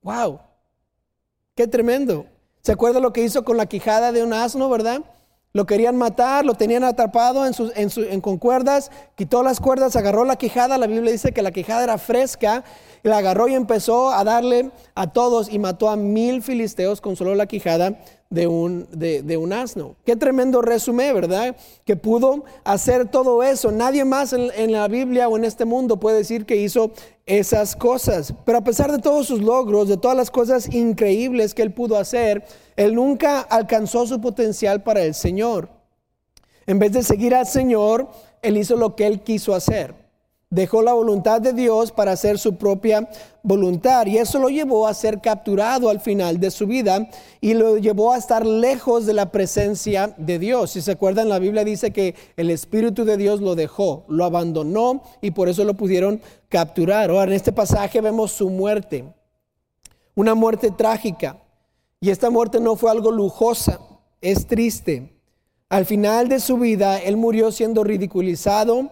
¡Wow! 0.02 0.40
¡Qué 1.54 1.68
tremendo! 1.68 2.26
¿Se 2.62 2.72
acuerda 2.72 2.98
lo 2.98 3.12
que 3.12 3.22
hizo 3.22 3.44
con 3.44 3.56
la 3.56 3.66
quijada 3.66 4.10
de 4.10 4.24
un 4.24 4.32
asno, 4.32 4.68
verdad? 4.68 5.02
Lo 5.54 5.66
querían 5.66 5.98
matar, 5.98 6.46
lo 6.46 6.54
tenían 6.54 6.82
atrapado 6.82 7.44
en, 7.46 7.52
sus, 7.52 7.72
en, 7.76 8.22
con 8.22 8.38
cuerdas, 8.38 8.90
quitó 9.16 9.42
las 9.42 9.60
cuerdas, 9.60 9.96
agarró 9.96 10.24
la 10.24 10.36
quijada, 10.36 10.78
la 10.78 10.86
Biblia 10.86 11.12
dice 11.12 11.32
que 11.32 11.42
la 11.42 11.50
quijada 11.50 11.84
era 11.84 11.98
fresca, 11.98 12.64
la 13.02 13.18
agarró 13.18 13.48
y 13.48 13.54
empezó 13.54 14.12
a 14.12 14.24
darle 14.24 14.70
a 14.94 15.12
todos 15.12 15.52
y 15.52 15.58
mató 15.58 15.90
a 15.90 15.96
mil 15.96 16.42
filisteos 16.42 17.02
con 17.02 17.16
solo 17.16 17.34
la 17.34 17.44
quijada 17.46 17.98
de 18.30 18.46
un, 18.46 19.52
asno. 19.52 19.96
Qué 20.06 20.16
tremendo 20.16 20.62
resumen, 20.62 21.14
¿verdad? 21.14 21.54
Que 21.84 21.96
pudo 21.96 22.44
hacer 22.64 23.10
todo 23.10 23.42
eso. 23.42 23.70
Nadie 23.70 24.06
más 24.06 24.32
en 24.32 24.72
la 24.72 24.88
Biblia 24.88 25.28
o 25.28 25.36
en 25.36 25.44
este 25.44 25.66
mundo 25.66 25.98
puede 25.98 26.16
decir 26.16 26.46
que 26.46 26.56
hizo 26.56 26.92
esas 27.26 27.76
cosas. 27.76 28.32
Pero 28.46 28.58
a 28.58 28.64
pesar 28.64 28.90
de 28.90 28.98
todos 28.98 29.26
sus 29.26 29.42
logros, 29.42 29.88
de 29.88 29.98
todas 29.98 30.16
las 30.16 30.30
cosas 30.30 30.72
increíbles 30.72 31.52
que 31.52 31.60
él 31.60 31.72
pudo 31.74 31.98
hacer, 31.98 32.42
él 32.76 32.94
nunca 32.94 33.40
alcanzó 33.40 34.06
su 34.06 34.20
potencial 34.20 34.82
para 34.82 35.02
el 35.02 35.14
Señor. 35.14 35.68
En 36.66 36.78
vez 36.78 36.92
de 36.92 37.02
seguir 37.02 37.34
al 37.34 37.46
Señor, 37.46 38.08
él 38.40 38.56
hizo 38.56 38.76
lo 38.76 38.94
que 38.96 39.06
él 39.06 39.20
quiso 39.20 39.54
hacer. 39.54 39.94
Dejó 40.50 40.82
la 40.82 40.92
voluntad 40.92 41.40
de 41.40 41.54
Dios 41.54 41.92
para 41.92 42.12
hacer 42.12 42.38
su 42.38 42.56
propia 42.56 43.08
voluntad 43.42 44.04
y 44.04 44.18
eso 44.18 44.38
lo 44.38 44.50
llevó 44.50 44.86
a 44.86 44.92
ser 44.92 45.20
capturado 45.22 45.88
al 45.88 45.98
final 45.98 46.38
de 46.38 46.50
su 46.50 46.66
vida 46.66 47.08
y 47.40 47.54
lo 47.54 47.78
llevó 47.78 48.12
a 48.12 48.18
estar 48.18 48.44
lejos 48.44 49.06
de 49.06 49.14
la 49.14 49.32
presencia 49.32 50.14
de 50.18 50.38
Dios. 50.38 50.72
Si 50.72 50.82
se 50.82 50.92
acuerdan, 50.92 51.30
la 51.30 51.38
Biblia 51.38 51.64
dice 51.64 51.90
que 51.90 52.14
el 52.36 52.50
Espíritu 52.50 53.06
de 53.06 53.16
Dios 53.16 53.40
lo 53.40 53.54
dejó, 53.54 54.04
lo 54.08 54.26
abandonó 54.26 55.02
y 55.22 55.30
por 55.30 55.48
eso 55.48 55.64
lo 55.64 55.72
pudieron 55.72 56.20
capturar. 56.50 57.08
Ahora, 57.08 57.24
en 57.24 57.32
este 57.32 57.52
pasaje 57.52 58.02
vemos 58.02 58.32
su 58.32 58.50
muerte, 58.50 59.06
una 60.14 60.34
muerte 60.34 60.70
trágica. 60.70 61.41
Y 62.02 62.10
esta 62.10 62.30
muerte 62.30 62.58
no 62.58 62.74
fue 62.74 62.90
algo 62.90 63.12
lujosa, 63.12 63.78
es 64.20 64.48
triste. 64.48 65.20
Al 65.68 65.86
final 65.86 66.28
de 66.28 66.40
su 66.40 66.58
vida, 66.58 66.98
él 66.98 67.16
murió 67.16 67.52
siendo 67.52 67.84
ridiculizado 67.84 68.90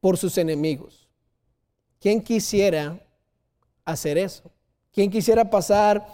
por 0.00 0.18
sus 0.18 0.36
enemigos. 0.36 1.08
¿Quién 1.98 2.20
quisiera 2.20 3.02
hacer 3.86 4.18
eso? 4.18 4.50
¿Quién 4.92 5.10
quisiera 5.10 5.48
pasar 5.48 6.06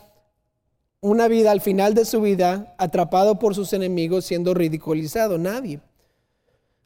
una 1.01 1.27
vida 1.27 1.51
al 1.51 1.61
final 1.61 1.95
de 1.95 2.05
su 2.05 2.21
vida 2.21 2.77
atrapado 2.79 3.41
por 3.41 3.57
sus 3.57 3.73
enemigos 3.73 4.25
siendo 4.25 4.55
ridiculizado? 4.55 5.37
Nadie. 5.37 5.81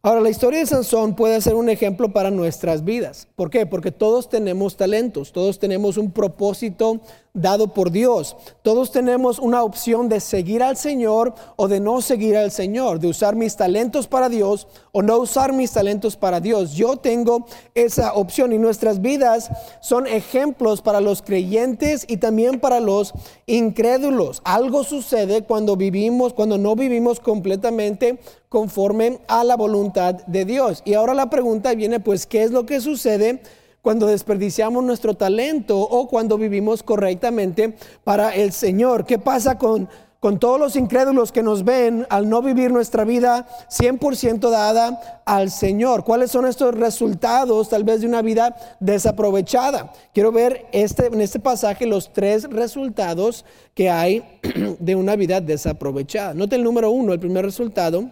Ahora, 0.01 0.23
la 0.23 0.31
historia 0.31 0.61
de 0.61 0.67
Sansón 0.67 1.17
puede 1.17 1.41
ser 1.43 1.55
un 1.55 1.69
ejemplo 1.69 2.13
para 2.15 2.31
nuestras 2.31 2.83
vidas. 2.83 3.29
¿Por 3.37 3.51
qué? 3.51 3.67
Porque 3.67 3.93
todos 3.93 4.31
tenemos 4.31 4.77
talentos, 4.79 5.33
todos 5.33 5.59
tenemos 5.59 5.99
un 5.99 6.13
propósito 6.13 7.03
dado 7.41 7.69
por 7.69 7.91
Dios. 7.91 8.37
Todos 8.63 8.91
tenemos 8.91 9.39
una 9.39 9.63
opción 9.63 10.09
de 10.09 10.21
seguir 10.21 10.63
al 10.63 10.77
Señor 10.77 11.35
o 11.57 11.69
de 11.69 11.81
no 11.81 12.01
seguir 12.01 12.37
al 12.37 12.51
Señor, 12.51 12.99
de 12.99 13.09
usar 13.09 13.37
mis 13.37 13.57
talentos 13.57 14.07
para 14.07 14.29
Dios 14.29 14.69
o 14.93 15.03
no 15.03 15.19
usar 15.19 15.53
mis 15.53 15.73
talentos 15.73 16.17
para 16.17 16.41
Dios. 16.41 16.73
Yo 16.73 16.97
tengo 16.97 17.47
esa 17.75 18.15
opción 18.15 18.53
y 18.53 18.59
nuestras 18.59 19.01
vidas 19.01 19.51
son 19.81 20.07
ejemplos 20.07 20.83
para 20.83 21.01
los 21.01 21.23
creyentes 21.23 22.05
y 22.09 22.19
también 22.19 22.61
para 22.61 22.81
los 22.81 23.15
incrédulos. 23.47 24.41
Algo 24.45 24.85
sucede 24.85 25.43
cuando 25.43 25.77
vivimos, 25.77 26.33
cuando 26.33 26.59
no 26.59 26.77
vivimos 26.77 27.21
completamente 27.21 28.19
conforme 28.49 29.21
a 29.29 29.45
la 29.45 29.57
voluntad 29.57 30.15
de 30.27 30.45
Dios. 30.45 30.83
Y 30.85 30.95
ahora 30.95 31.15
la 31.15 31.31
pregunta 31.31 31.75
viene, 31.75 32.01
pues, 32.01 32.27
¿qué 32.27 32.43
es 32.43 32.51
lo 32.51 32.67
que 32.67 32.81
sucede? 32.81 33.43
Cuando 33.89 34.07
desperdiciamos 34.07 34.85
nuestro 34.85 35.15
talento 35.15 35.81
o 35.81 36.09
cuando 36.09 36.37
vivimos 36.37 36.83
correctamente 36.83 37.75
para 38.05 38.35
el 38.35 38.53
Señor. 38.53 39.07
¿Qué 39.07 39.19
pasa 39.19 39.57
con, 39.57 39.89
con 40.21 40.39
todos 40.39 40.61
los 40.61 40.77
incrédulos 40.77 41.33
que 41.33 41.43
nos 41.43 41.65
ven 41.65 42.07
al 42.11 42.29
no 42.29 42.43
vivir 42.43 42.71
nuestra 42.71 43.05
vida 43.05 43.49
100% 43.71 44.51
dada 44.51 45.23
al 45.25 45.51
Señor? 45.51 46.05
¿Cuáles 46.05 46.31
son 46.31 46.45
estos 46.45 46.75
resultados 46.75 47.71
tal 47.71 47.83
vez 47.83 48.03
de 48.03 48.09
una 48.09 48.21
vida 48.21 48.55
desaprovechada? 48.79 49.91
Quiero 50.13 50.33
ver 50.33 50.67
este, 50.73 51.07
en 51.07 51.23
este 51.23 51.41
pasaje 51.41 51.87
los 51.87 52.13
tres 52.13 52.45
resultados 52.45 53.47
que 53.73 53.89
hay 53.89 54.23
de 54.79 54.97
una 54.97 55.17
vida 55.17 55.41
desaprovechada. 55.41 56.35
Note 56.35 56.57
el 56.57 56.63
número 56.63 56.91
uno, 56.91 57.15
el 57.15 57.21
primer 57.21 57.43
resultado 57.43 58.11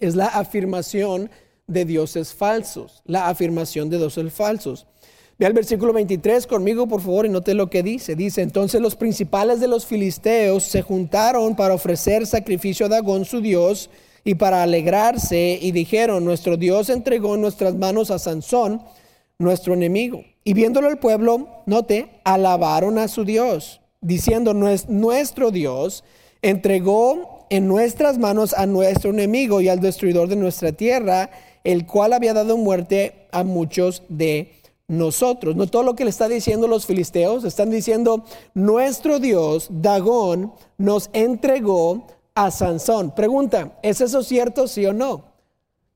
es 0.00 0.16
la 0.16 0.26
afirmación 0.26 1.30
de 1.66 1.84
dioses 1.84 2.32
falsos, 2.32 3.02
la 3.04 3.28
afirmación 3.28 3.90
de 3.90 3.98
dioses 3.98 4.32
falsos. 4.32 4.86
Ve 5.38 5.44
al 5.44 5.52
versículo 5.52 5.92
23 5.92 6.46
conmigo, 6.46 6.86
por 6.86 7.02
favor, 7.02 7.26
y 7.26 7.28
note 7.28 7.52
lo 7.52 7.68
que 7.68 7.82
dice. 7.82 8.16
Dice, 8.16 8.40
entonces 8.40 8.80
los 8.80 8.96
principales 8.96 9.60
de 9.60 9.68
los 9.68 9.84
filisteos 9.84 10.64
se 10.64 10.80
juntaron 10.80 11.54
para 11.54 11.74
ofrecer 11.74 12.26
sacrificio 12.26 12.86
a 12.86 12.88
Dagón, 12.88 13.26
su 13.26 13.42
dios, 13.42 13.90
y 14.24 14.36
para 14.36 14.62
alegrarse, 14.62 15.58
y 15.60 15.72
dijeron, 15.72 16.24
nuestro 16.24 16.56
dios 16.56 16.88
entregó 16.88 17.34
en 17.34 17.42
nuestras 17.42 17.74
manos 17.74 18.10
a 18.10 18.18
Sansón, 18.18 18.80
nuestro 19.38 19.74
enemigo. 19.74 20.24
Y 20.42 20.54
viéndolo 20.54 20.88
el 20.88 20.96
pueblo, 20.96 21.48
note, 21.66 22.08
alabaron 22.24 22.98
a 22.98 23.06
su 23.06 23.26
dios, 23.26 23.82
diciendo, 24.00 24.54
nuestro 24.54 25.50
dios 25.50 26.02
entregó 26.40 27.46
en 27.50 27.68
nuestras 27.68 28.16
manos 28.16 28.54
a 28.54 28.64
nuestro 28.64 29.10
enemigo 29.10 29.60
y 29.60 29.68
al 29.68 29.80
destruidor 29.80 30.28
de 30.28 30.36
nuestra 30.36 30.72
tierra, 30.72 31.30
el 31.62 31.84
cual 31.84 32.14
había 32.14 32.32
dado 32.32 32.56
muerte 32.56 33.26
a 33.32 33.44
muchos 33.44 34.02
de 34.08 34.38
nosotros. 34.38 34.65
No 34.88 35.10
todo 35.10 35.82
lo 35.82 35.96
que 35.96 36.04
le 36.04 36.10
está 36.10 36.28
diciendo 36.28 36.68
los 36.68 36.86
filisteos, 36.86 37.44
están 37.44 37.70
diciendo, 37.70 38.24
nuestro 38.54 39.18
Dios, 39.18 39.68
Dagón, 39.70 40.52
nos 40.78 41.10
entregó 41.12 42.06
a 42.34 42.50
Sansón. 42.50 43.12
Pregunta, 43.12 43.78
¿es 43.82 44.00
eso 44.00 44.22
cierto, 44.22 44.68
sí 44.68 44.86
o 44.86 44.92
no? 44.92 45.36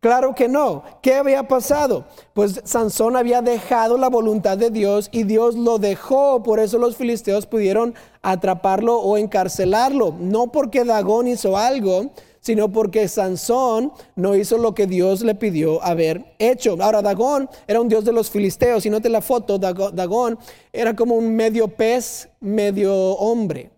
Claro 0.00 0.34
que 0.34 0.48
no. 0.48 0.82
¿Qué 1.02 1.14
había 1.14 1.46
pasado? 1.46 2.06
Pues 2.32 2.62
Sansón 2.64 3.16
había 3.16 3.42
dejado 3.42 3.98
la 3.98 4.08
voluntad 4.08 4.56
de 4.56 4.70
Dios 4.70 5.10
y 5.12 5.24
Dios 5.24 5.56
lo 5.56 5.78
dejó. 5.78 6.42
Por 6.42 6.58
eso 6.58 6.78
los 6.78 6.96
filisteos 6.96 7.44
pudieron 7.44 7.94
atraparlo 8.22 8.98
o 8.98 9.18
encarcelarlo. 9.18 10.16
No 10.18 10.46
porque 10.46 10.84
Dagón 10.84 11.28
hizo 11.28 11.58
algo, 11.58 12.12
sino 12.40 12.72
porque 12.72 13.06
Sansón 13.08 13.92
no 14.16 14.34
hizo 14.34 14.58
lo 14.58 14.74
que 14.74 14.86
Dios 14.86 15.22
le 15.22 15.34
pidió 15.34 15.82
haber 15.82 16.34
hecho. 16.38 16.76
Ahora, 16.80 17.02
Dagón 17.02 17.48
era 17.66 17.80
un 17.80 17.88
dios 17.88 18.04
de 18.04 18.12
los 18.12 18.30
filisteos, 18.30 18.84
y 18.86 18.90
note 18.90 19.08
la 19.08 19.20
foto, 19.20 19.58
Dagón 19.58 20.38
era 20.72 20.96
como 20.96 21.14
un 21.14 21.34
medio 21.36 21.68
pez, 21.68 22.28
medio 22.40 22.94
hombre. 22.94 23.70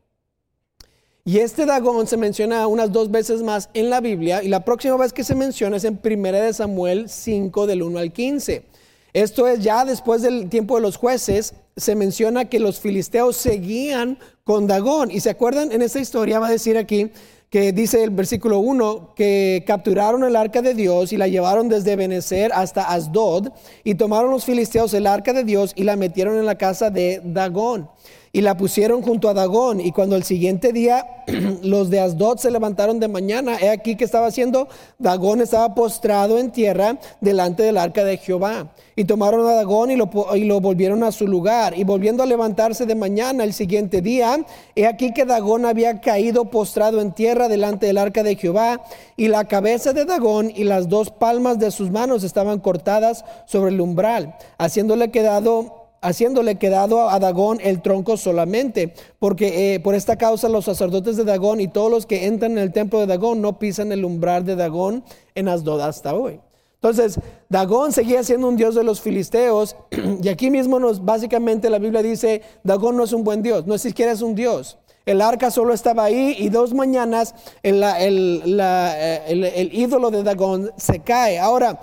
Y 1.24 1.38
este 1.38 1.66
Dagón 1.66 2.06
se 2.06 2.16
menciona 2.16 2.66
unas 2.66 2.90
dos 2.90 3.10
veces 3.10 3.42
más 3.42 3.70
en 3.74 3.90
la 3.90 4.00
Biblia, 4.00 4.42
y 4.42 4.48
la 4.48 4.64
próxima 4.64 4.96
vez 4.96 5.12
que 5.12 5.24
se 5.24 5.34
menciona 5.34 5.76
es 5.76 5.84
en 5.84 6.00
1 6.02 6.52
Samuel 6.52 7.08
5, 7.08 7.66
del 7.66 7.82
1 7.82 7.98
al 7.98 8.12
15. 8.12 8.64
Esto 9.12 9.46
es 9.46 9.60
ya 9.62 9.84
después 9.84 10.22
del 10.22 10.48
tiempo 10.48 10.76
de 10.76 10.82
los 10.82 10.96
jueces, 10.96 11.54
se 11.76 11.94
menciona 11.94 12.46
que 12.46 12.58
los 12.58 12.80
filisteos 12.80 13.36
seguían 13.36 14.18
con 14.44 14.66
Dagón. 14.66 15.10
Y 15.10 15.20
se 15.20 15.30
acuerdan, 15.30 15.70
en 15.70 15.82
esta 15.82 16.00
historia 16.00 16.38
va 16.40 16.48
a 16.48 16.50
decir 16.50 16.78
aquí 16.78 17.10
que 17.52 17.70
dice 17.74 18.02
el 18.02 18.08
versículo 18.08 18.60
1 18.60 19.12
que 19.14 19.62
capturaron 19.66 20.24
el 20.24 20.36
arca 20.36 20.62
de 20.62 20.72
Dios 20.72 21.12
y 21.12 21.18
la 21.18 21.28
llevaron 21.28 21.68
desde 21.68 21.96
Benecer 21.96 22.50
hasta 22.54 22.90
Asdod 22.90 23.48
y 23.84 23.94
tomaron 23.94 24.30
los 24.30 24.46
filisteos 24.46 24.94
el 24.94 25.06
arca 25.06 25.34
de 25.34 25.44
Dios 25.44 25.74
y 25.76 25.84
la 25.84 25.96
metieron 25.96 26.38
en 26.38 26.46
la 26.46 26.56
casa 26.56 26.88
de 26.88 27.20
Dagón 27.22 27.90
y 28.32 28.40
la 28.40 28.56
pusieron 28.56 29.02
junto 29.02 29.28
a 29.28 29.34
Dagón. 29.34 29.80
Y 29.80 29.92
cuando 29.92 30.16
el 30.16 30.22
siguiente 30.22 30.72
día 30.72 31.24
los 31.62 31.90
de 31.90 32.00
Asdod 32.00 32.38
se 32.38 32.50
levantaron 32.50 32.98
de 32.98 33.08
mañana, 33.08 33.58
he 33.60 33.68
aquí 33.68 33.94
que 33.96 34.04
estaba 34.04 34.26
haciendo, 34.26 34.68
Dagón 34.98 35.42
estaba 35.42 35.74
postrado 35.74 36.38
en 36.38 36.50
tierra 36.50 36.98
delante 37.20 37.62
del 37.62 37.76
arca 37.76 38.04
de 38.04 38.16
Jehová. 38.16 38.72
Y 38.96 39.04
tomaron 39.04 39.46
a 39.46 39.52
Dagón 39.54 39.90
y 39.90 39.96
lo, 39.96 40.10
y 40.34 40.44
lo 40.44 40.60
volvieron 40.60 41.02
a 41.04 41.12
su 41.12 41.26
lugar. 41.26 41.76
Y 41.76 41.84
volviendo 41.84 42.22
a 42.22 42.26
levantarse 42.26 42.86
de 42.86 42.94
mañana 42.94 43.44
el 43.44 43.52
siguiente 43.52 44.00
día, 44.00 44.44
he 44.74 44.86
aquí 44.86 45.12
que 45.12 45.26
Dagón 45.26 45.66
había 45.66 46.00
caído 46.00 46.46
postrado 46.46 47.00
en 47.00 47.12
tierra 47.12 47.48
delante 47.48 47.86
del 47.86 47.98
arca 47.98 48.22
de 48.22 48.36
Jehová. 48.36 48.82
Y 49.16 49.28
la 49.28 49.44
cabeza 49.44 49.92
de 49.92 50.06
Dagón 50.06 50.50
y 50.54 50.64
las 50.64 50.88
dos 50.88 51.10
palmas 51.10 51.58
de 51.58 51.70
sus 51.70 51.90
manos 51.90 52.24
estaban 52.24 52.60
cortadas 52.60 53.24
sobre 53.44 53.72
el 53.72 53.80
umbral, 53.80 54.36
haciéndole 54.58 55.10
quedado 55.10 55.81
haciéndole 56.02 56.56
quedado 56.56 57.08
a 57.08 57.18
Dagón 57.18 57.58
el 57.62 57.80
tronco 57.80 58.16
solamente, 58.16 58.92
porque 59.18 59.74
eh, 59.74 59.80
por 59.80 59.94
esta 59.94 60.16
causa 60.16 60.48
los 60.48 60.66
sacerdotes 60.66 61.16
de 61.16 61.24
Dagón 61.24 61.60
y 61.60 61.68
todos 61.68 61.90
los 61.90 62.04
que 62.04 62.26
entran 62.26 62.52
en 62.52 62.58
el 62.58 62.72
templo 62.72 63.00
de 63.00 63.06
Dagón 63.06 63.40
no 63.40 63.58
pisan 63.58 63.92
el 63.92 64.04
umbral 64.04 64.44
de 64.44 64.56
Dagón 64.56 65.04
en 65.34 65.48
Asdod 65.48 65.80
hasta 65.80 66.14
hoy. 66.14 66.40
Entonces, 66.74 67.20
Dagón 67.48 67.92
seguía 67.92 68.24
siendo 68.24 68.48
un 68.48 68.56
dios 68.56 68.74
de 68.74 68.82
los 68.82 69.00
filisteos 69.00 69.76
y 70.22 70.28
aquí 70.28 70.50
mismo 70.50 70.80
nos 70.80 71.04
básicamente 71.04 71.70
la 71.70 71.78
Biblia 71.78 72.02
dice, 72.02 72.42
Dagón 72.64 72.96
no 72.96 73.04
es 73.04 73.12
un 73.12 73.22
buen 73.22 73.40
dios, 73.40 73.66
no 73.66 73.76
es 73.76 73.82
siquiera 73.82 74.10
es 74.10 74.20
un 74.20 74.34
dios. 74.34 74.78
El 75.06 75.20
arca 75.20 75.50
solo 75.50 75.74
estaba 75.74 76.04
ahí 76.04 76.36
y 76.38 76.48
dos 76.48 76.74
mañanas 76.74 77.34
el, 77.62 77.82
eh, 77.82 79.20
el, 79.28 79.44
el 79.44 79.74
ídolo 79.74 80.10
de 80.10 80.22
Dagón 80.24 80.72
se 80.76 81.00
cae. 81.00 81.38
Ahora, 81.38 81.80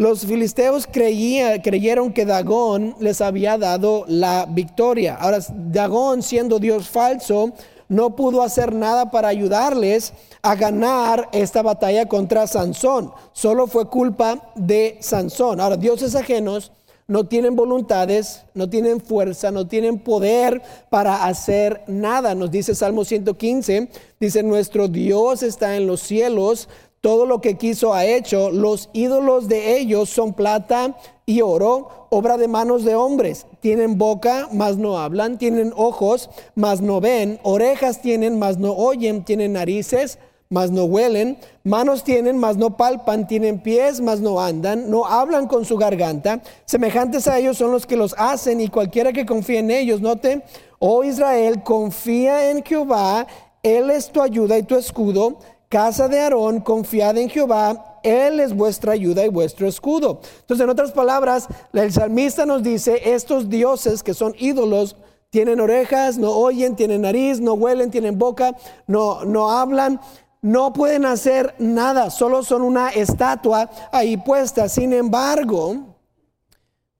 los 0.00 0.24
filisteos 0.24 0.86
creyeron 0.86 2.14
que 2.14 2.24
Dagón 2.24 2.96
les 3.00 3.20
había 3.20 3.58
dado 3.58 4.06
la 4.08 4.46
victoria. 4.48 5.14
Ahora, 5.16 5.40
Dagón, 5.54 6.22
siendo 6.22 6.58
Dios 6.58 6.88
falso, 6.88 7.52
no 7.90 8.16
pudo 8.16 8.42
hacer 8.42 8.74
nada 8.74 9.10
para 9.10 9.28
ayudarles 9.28 10.14
a 10.40 10.54
ganar 10.54 11.28
esta 11.32 11.60
batalla 11.60 12.08
contra 12.08 12.46
Sansón. 12.46 13.12
Solo 13.34 13.66
fue 13.66 13.90
culpa 13.90 14.50
de 14.54 14.96
Sansón. 15.00 15.60
Ahora, 15.60 15.76
dioses 15.76 16.14
ajenos 16.14 16.72
no 17.06 17.26
tienen 17.26 17.54
voluntades, 17.54 18.44
no 18.54 18.70
tienen 18.70 19.02
fuerza, 19.02 19.50
no 19.50 19.66
tienen 19.66 19.98
poder 19.98 20.62
para 20.88 21.26
hacer 21.26 21.82
nada. 21.88 22.34
Nos 22.34 22.50
dice 22.50 22.74
Salmo 22.74 23.04
115, 23.04 23.90
dice, 24.18 24.42
nuestro 24.44 24.88
Dios 24.88 25.42
está 25.42 25.76
en 25.76 25.86
los 25.86 26.00
cielos, 26.00 26.70
todo 27.00 27.24
lo 27.24 27.40
que 27.40 27.56
quiso 27.56 27.94
ha 27.94 28.04
hecho. 28.04 28.50
Los 28.50 28.90
ídolos 28.92 29.48
de 29.48 29.78
ellos 29.78 30.10
son 30.10 30.34
plata 30.34 30.96
y 31.26 31.40
oro, 31.40 32.06
obra 32.10 32.36
de 32.36 32.48
manos 32.48 32.84
de 32.84 32.94
hombres. 32.94 33.46
Tienen 33.60 33.96
boca, 33.98 34.48
mas 34.52 34.76
no 34.76 34.98
hablan. 34.98 35.38
Tienen 35.38 35.72
ojos, 35.76 36.30
mas 36.54 36.80
no 36.80 37.00
ven. 37.00 37.40
Orejas 37.42 38.02
tienen, 38.02 38.38
mas 38.38 38.58
no 38.58 38.72
oyen. 38.72 39.24
Tienen 39.24 39.54
narices, 39.54 40.18
mas 40.50 40.70
no 40.70 40.84
huelen. 40.84 41.38
Manos 41.64 42.04
tienen, 42.04 42.36
mas 42.36 42.58
no 42.58 42.76
palpan. 42.76 43.26
Tienen 43.26 43.62
pies, 43.62 44.00
mas 44.02 44.20
no 44.20 44.40
andan. 44.40 44.90
No 44.90 45.06
hablan 45.06 45.46
con 45.46 45.64
su 45.64 45.78
garganta. 45.78 46.42
Semejantes 46.66 47.26
a 47.28 47.38
ellos 47.38 47.56
son 47.56 47.72
los 47.72 47.86
que 47.86 47.96
los 47.96 48.14
hacen 48.18 48.60
y 48.60 48.68
cualquiera 48.68 49.12
que 49.12 49.24
confíe 49.24 49.60
en 49.60 49.70
ellos. 49.70 50.02
Note, 50.02 50.42
oh 50.78 51.02
Israel, 51.02 51.62
confía 51.62 52.50
en 52.50 52.62
Jehová. 52.62 53.26
Él 53.62 53.90
es 53.90 54.10
tu 54.10 54.20
ayuda 54.20 54.58
y 54.58 54.62
tu 54.64 54.74
escudo 54.76 55.38
casa 55.70 56.08
de 56.08 56.18
Aarón, 56.18 56.60
confiad 56.60 57.16
en 57.16 57.30
Jehová, 57.30 58.00
Él 58.02 58.40
es 58.40 58.52
vuestra 58.52 58.92
ayuda 58.92 59.24
y 59.24 59.28
vuestro 59.28 59.68
escudo. 59.68 60.20
Entonces, 60.40 60.64
en 60.64 60.68
otras 60.68 60.90
palabras, 60.90 61.46
el 61.72 61.92
salmista 61.92 62.44
nos 62.44 62.64
dice, 62.64 63.14
estos 63.14 63.48
dioses 63.48 64.02
que 64.02 64.12
son 64.12 64.34
ídolos, 64.36 64.96
tienen 65.30 65.60
orejas, 65.60 66.18
no 66.18 66.32
oyen, 66.32 66.74
tienen 66.74 67.02
nariz, 67.02 67.40
no 67.40 67.54
huelen, 67.54 67.92
tienen 67.92 68.18
boca, 68.18 68.56
no, 68.88 69.24
no 69.24 69.52
hablan, 69.52 70.00
no 70.42 70.72
pueden 70.72 71.04
hacer 71.04 71.54
nada, 71.60 72.10
solo 72.10 72.42
son 72.42 72.62
una 72.62 72.88
estatua 72.88 73.70
ahí 73.92 74.16
puesta. 74.16 74.68
Sin 74.68 74.92
embargo, 74.92 75.76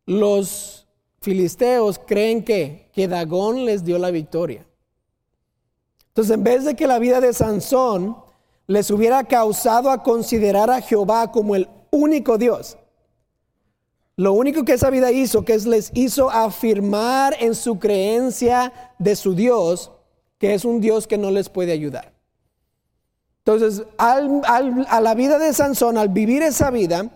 los 0.07 0.87
filisteos 1.21 1.99
creen 1.99 2.45
que, 2.45 2.89
que 2.93 3.09
Dagón 3.09 3.65
les 3.65 3.83
dio 3.83 3.99
la 3.99 4.13
victoria. 4.13 4.65
Entonces, 6.11 6.35
en 6.35 6.45
vez 6.45 6.65
de 6.65 6.77
que 6.77 6.87
la 6.87 7.01
vida 7.01 7.21
de 7.21 7.33
Sansón 7.33 8.17
les 8.71 8.89
hubiera 8.93 9.25
causado 9.25 9.91
a 9.91 10.01
considerar 10.01 10.71
a 10.71 10.81
Jehová 10.81 11.33
como 11.33 11.57
el 11.57 11.69
único 11.91 12.39
Dios. 12.39 12.79
Lo 14.15 14.33
único 14.33 14.65
que 14.65 14.75
esa 14.75 14.91
vida 14.91 15.11
hizo, 15.11 15.45
que 15.45 15.55
es 15.55 15.67
les 15.67 15.91
hizo 15.93 16.31
afirmar 16.31 17.35
en 17.41 17.57
su 17.57 17.81
creencia 17.81 18.73
de 19.01 19.17
su 19.17 19.35
Dios, 19.35 19.91
que 20.39 20.55
es 20.55 20.65
un 20.65 20.81
Dios 20.81 21.09
que 21.09 21.19
no 21.19 21.33
les 21.33 21.49
puede 21.49 21.73
ayudar. 21.73 22.13
Entonces, 23.39 23.83
a 23.99 25.01
la 25.01 25.15
vida 25.15 25.41
de 25.41 25.53
Sansón, 25.53 25.99
al 25.99 26.11
vivir 26.11 26.41
esa 26.43 26.71
vida, 26.71 27.11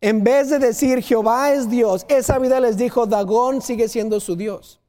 en 0.00 0.22
vez 0.22 0.48
de 0.48 0.60
decir 0.60 1.02
Jehová 1.02 1.54
es 1.54 1.68
Dios, 1.68 2.06
esa 2.08 2.38
vida 2.38 2.60
les 2.60 2.76
dijo 2.76 3.06
Dagón 3.06 3.62
sigue 3.62 3.88
siendo 3.88 4.20
su 4.20 4.36
Dios. 4.36 4.80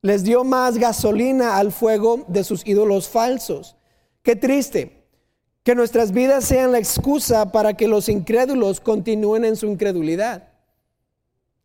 Les 0.00 0.24
dio 0.24 0.42
más 0.42 0.78
gasolina 0.78 1.58
al 1.58 1.70
fuego 1.70 2.24
de 2.28 2.44
sus 2.44 2.66
ídolos 2.66 3.10
falsos. 3.10 3.76
Qué 4.22 4.36
triste. 4.36 5.01
Que 5.62 5.74
nuestras 5.74 6.12
vidas 6.12 6.44
sean 6.44 6.72
la 6.72 6.78
excusa 6.78 7.52
para 7.52 7.74
que 7.74 7.88
los 7.88 8.08
incrédulos 8.08 8.80
continúen 8.80 9.44
en 9.44 9.56
su 9.56 9.66
incredulidad. 9.66 10.48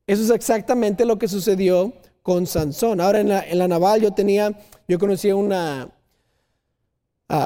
Eso 0.05 0.23
es 0.23 0.29
exactamente 0.29 1.05
lo 1.05 1.17
que 1.19 1.27
sucedió 1.27 1.93
con 2.21 2.45
Sansón. 2.45 3.01
Ahora 3.01 3.19
en 3.19 3.29
la, 3.57 3.67
naval 3.67 4.01
yo 4.01 4.11
tenía, 4.11 4.57
yo 4.87 4.99
conocí 4.99 5.31
una, 5.31 5.89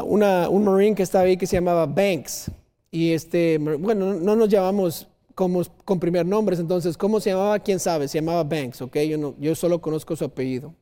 una, 0.03 0.49
un 0.49 0.63
marine 0.63 0.95
que 0.95 1.03
estaba 1.03 1.25
ahí 1.25 1.37
que 1.37 1.47
se 1.47 1.55
llamaba 1.55 1.85
Banks. 1.85 2.51
Y 2.91 3.13
este, 3.13 3.57
bueno, 3.57 4.13
no 4.13 4.35
nos 4.35 4.49
llamamos 4.49 5.07
como, 5.33 5.63
con 5.85 5.99
primer 5.99 6.25
nombres, 6.25 6.59
entonces, 6.59 6.97
¿cómo 6.97 7.19
se 7.19 7.31
llamaba? 7.31 7.59
¿Quién 7.59 7.79
sabe? 7.79 8.07
Se 8.07 8.19
llamaba 8.19 8.43
Banks, 8.43 8.81
¿ok? 8.81 8.97
Yo, 8.99 9.17
no, 9.17 9.35
yo 9.39 9.55
solo 9.55 9.81
conozco 9.81 10.15
su 10.15 10.25
apellido. 10.25 10.75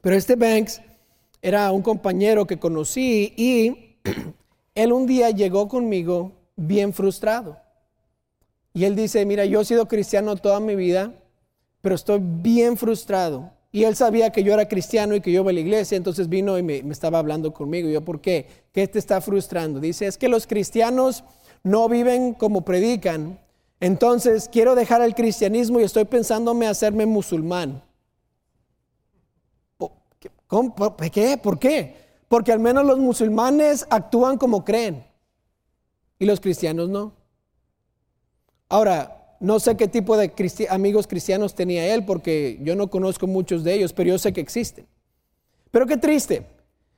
Pero 0.00 0.14
este 0.14 0.36
Banks 0.36 0.80
era 1.42 1.72
un 1.72 1.82
compañero 1.82 2.46
que 2.46 2.58
conocí 2.58 3.32
y 3.36 3.96
él 4.78 4.92
un 4.92 5.06
día 5.06 5.30
llegó 5.30 5.66
conmigo 5.66 6.30
bien 6.54 6.92
frustrado. 6.92 7.58
Y 8.72 8.84
él 8.84 8.94
dice, 8.94 9.26
mira, 9.26 9.44
yo 9.44 9.60
he 9.60 9.64
sido 9.64 9.88
cristiano 9.88 10.36
toda 10.36 10.60
mi 10.60 10.76
vida, 10.76 11.12
pero 11.82 11.96
estoy 11.96 12.20
bien 12.22 12.76
frustrado. 12.76 13.50
Y 13.72 13.82
él 13.82 13.96
sabía 13.96 14.30
que 14.30 14.44
yo 14.44 14.54
era 14.54 14.68
cristiano 14.68 15.16
y 15.16 15.20
que 15.20 15.32
yo 15.32 15.40
iba 15.40 15.50
a 15.50 15.52
la 15.52 15.58
iglesia, 15.58 15.96
entonces 15.96 16.28
vino 16.28 16.56
y 16.56 16.62
me, 16.62 16.78
estaba 16.90 17.18
hablando 17.18 17.52
conmigo. 17.52 17.88
Y 17.88 17.94
yo, 17.94 18.04
¿por 18.04 18.20
qué? 18.20 18.46
¿Qué 18.70 18.86
te 18.86 19.00
está 19.00 19.20
frustrando? 19.20 19.80
Dice, 19.80 20.06
es 20.06 20.16
que 20.16 20.28
los 20.28 20.46
cristianos 20.46 21.24
no 21.64 21.88
viven 21.88 22.34
como 22.34 22.64
predican. 22.64 23.40
Entonces 23.80 24.48
quiero 24.48 24.76
dejar 24.76 25.02
el 25.02 25.16
cristianismo 25.16 25.80
y 25.80 25.82
estoy 25.82 26.04
pensándome 26.04 26.68
hacerme 26.68 27.04
musulmán. 27.04 27.82
¿Por 29.76 29.90
qué? 31.10 31.36
¿Por 31.36 31.58
qué? 31.58 32.07
Porque 32.28 32.52
al 32.52 32.60
menos 32.60 32.84
los 32.84 32.98
musulmanes 32.98 33.86
actúan 33.90 34.36
como 34.36 34.64
creen 34.64 35.04
y 36.18 36.26
los 36.26 36.40
cristianos 36.40 36.88
no. 36.88 37.12
Ahora, 38.68 39.36
no 39.40 39.60
sé 39.60 39.76
qué 39.76 39.88
tipo 39.88 40.16
de 40.16 40.32
amigos 40.68 41.06
cristianos 41.06 41.54
tenía 41.54 41.94
él, 41.94 42.04
porque 42.04 42.58
yo 42.62 42.74
no 42.76 42.88
conozco 42.88 43.26
muchos 43.26 43.64
de 43.64 43.74
ellos, 43.74 43.92
pero 43.92 44.10
yo 44.10 44.18
sé 44.18 44.32
que 44.32 44.40
existen. 44.40 44.86
Pero 45.70 45.86
qué 45.86 45.96
triste, 45.96 46.46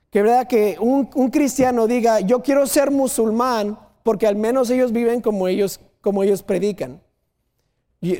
que 0.09 0.21
verdad 0.21 0.47
que 0.47 0.77
un, 0.79 1.05
cristiano 1.29 1.87
diga, 1.87 2.19
yo 2.19 2.41
quiero 2.41 2.65
ser 2.67 2.91
musulmán, 2.91 3.77
porque 4.03 4.27
al 4.27 4.35
menos 4.35 4.69
ellos 4.69 4.91
viven 4.91 5.21
como 5.21 5.47
ellos, 5.47 5.79
como 6.01 6.23
ellos 6.23 6.41
predican. 6.41 7.01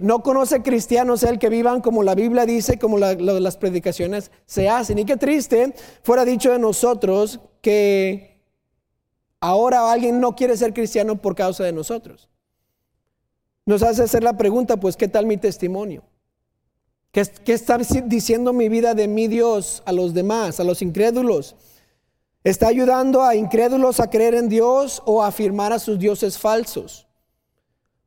No 0.02 0.22
conoce 0.22 0.62
cristianos 0.62 1.24
él 1.24 1.40
que 1.40 1.50
vivan 1.50 1.82
como 1.82 2.04
la 2.04 2.16
Biblia 2.16 2.46
dice, 2.46 2.78
como 2.78 2.98
las 2.98 3.58
predicaciones 3.58 4.32
se 4.46 4.70
hacen. 4.70 5.00
Y 5.00 5.06
qué 5.06 5.18
triste 5.18 5.74
fuera 6.04 6.24
dicho 6.24 6.52
de 6.52 6.60
nosotros 6.60 7.40
que 7.62 8.42
ahora 9.40 9.92
alguien 9.92 10.20
no 10.20 10.36
quiere 10.36 10.56
ser 10.56 10.74
cristiano 10.74 11.22
por 11.22 11.36
causa 11.36 11.64
de 11.64 11.74
nosotros 11.74 12.32
nos 13.66 13.84
hace 13.84 14.04
hacer 14.04 14.24
la 14.24 14.38
pregunta, 14.38 14.78
pues, 14.78 14.98
¿qué 14.98 15.08
tal 15.08 15.26
mi 15.26 15.38
testimonio? 15.38 16.04
¿Qué, 17.12 17.22
está 17.48 17.78
diciendo 17.78 18.54
mi 18.54 18.70
vida 18.70 18.94
de 18.94 19.08
mi 19.08 19.28
Dios 19.28 19.84
a 19.86 19.92
los 19.92 20.14
demás, 20.14 20.60
a 20.60 20.64
los 20.64 20.82
incrédulos? 20.82 21.56
¿Está 22.44 22.68
ayudando 22.68 23.22
a 23.22 23.36
incrédulos 23.36 24.00
a 24.00 24.10
creer 24.10 24.34
en 24.36 24.50
Dios 24.50 25.04
o 25.06 25.22
a 25.22 25.28
afirmar 25.28 25.74
a 25.74 25.80
sus 25.80 26.00
dioses 26.00 26.40
falsos? 26.40 27.08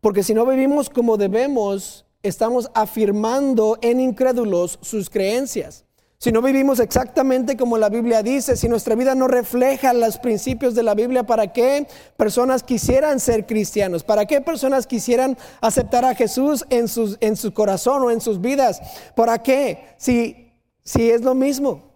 Porque 0.04 0.22
si 0.22 0.34
no 0.34 0.44
vivimos 0.44 0.90
como 0.90 1.16
debemos, 1.16 2.04
estamos 2.22 2.70
afirmando 2.74 3.78
en 3.80 4.00
incrédulos 4.00 4.78
sus 4.82 5.08
creencias. 5.08 5.86
Si 6.18 6.30
no 6.30 6.42
vivimos 6.42 6.78
exactamente 6.78 7.56
como 7.56 7.78
la 7.78 7.88
Biblia 7.88 8.22
dice, 8.22 8.58
si 8.58 8.68
nuestra 8.68 8.96
vida 8.96 9.14
no 9.14 9.28
refleja 9.28 9.94
los 9.94 10.18
principios 10.18 10.74
de 10.74 10.82
la 10.82 10.94
Biblia, 10.94 11.22
¿para 11.22 11.54
qué 11.54 11.86
personas 12.18 12.62
quisieran 12.62 13.18
ser 13.18 13.46
cristianos? 13.46 14.04
¿Para 14.04 14.26
qué 14.26 14.42
personas 14.42 14.86
quisieran 14.86 15.38
aceptar 15.62 16.04
a 16.04 16.14
Jesús 16.14 16.66
en, 16.68 16.84
en 17.20 17.36
su 17.36 17.54
corazón 17.54 18.02
o 18.02 18.10
en 18.10 18.20
sus 18.20 18.42
vidas? 18.42 18.82
¿Para 19.16 19.42
qué? 19.42 19.94
Si, 19.96 20.52
si 20.82 21.10
es 21.10 21.22
lo 21.22 21.34
mismo. 21.34 21.93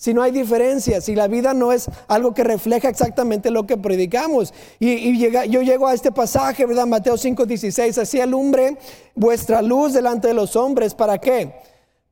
Si 0.00 0.14
no 0.14 0.22
hay 0.22 0.30
diferencia, 0.30 1.02
si 1.02 1.14
la 1.14 1.28
vida 1.28 1.52
no 1.52 1.72
es 1.72 1.90
algo 2.08 2.32
que 2.32 2.42
refleja 2.42 2.88
exactamente 2.88 3.50
lo 3.50 3.66
que 3.66 3.76
predicamos. 3.76 4.54
Y, 4.78 5.18
llega, 5.18 5.44
yo 5.44 5.60
llego 5.60 5.86
a 5.86 5.92
este 5.92 6.10
pasaje, 6.10 6.64
¿verdad? 6.64 6.86
Mateo 6.86 7.18
5:16, 7.18 7.98
así 7.98 8.18
alumbre 8.18 8.78
vuestra 9.14 9.60
luz 9.60 9.92
delante 9.92 10.28
de 10.28 10.34
los 10.34 10.56
hombres. 10.56 10.94
¿Para 10.94 11.18
qué? 11.18 11.52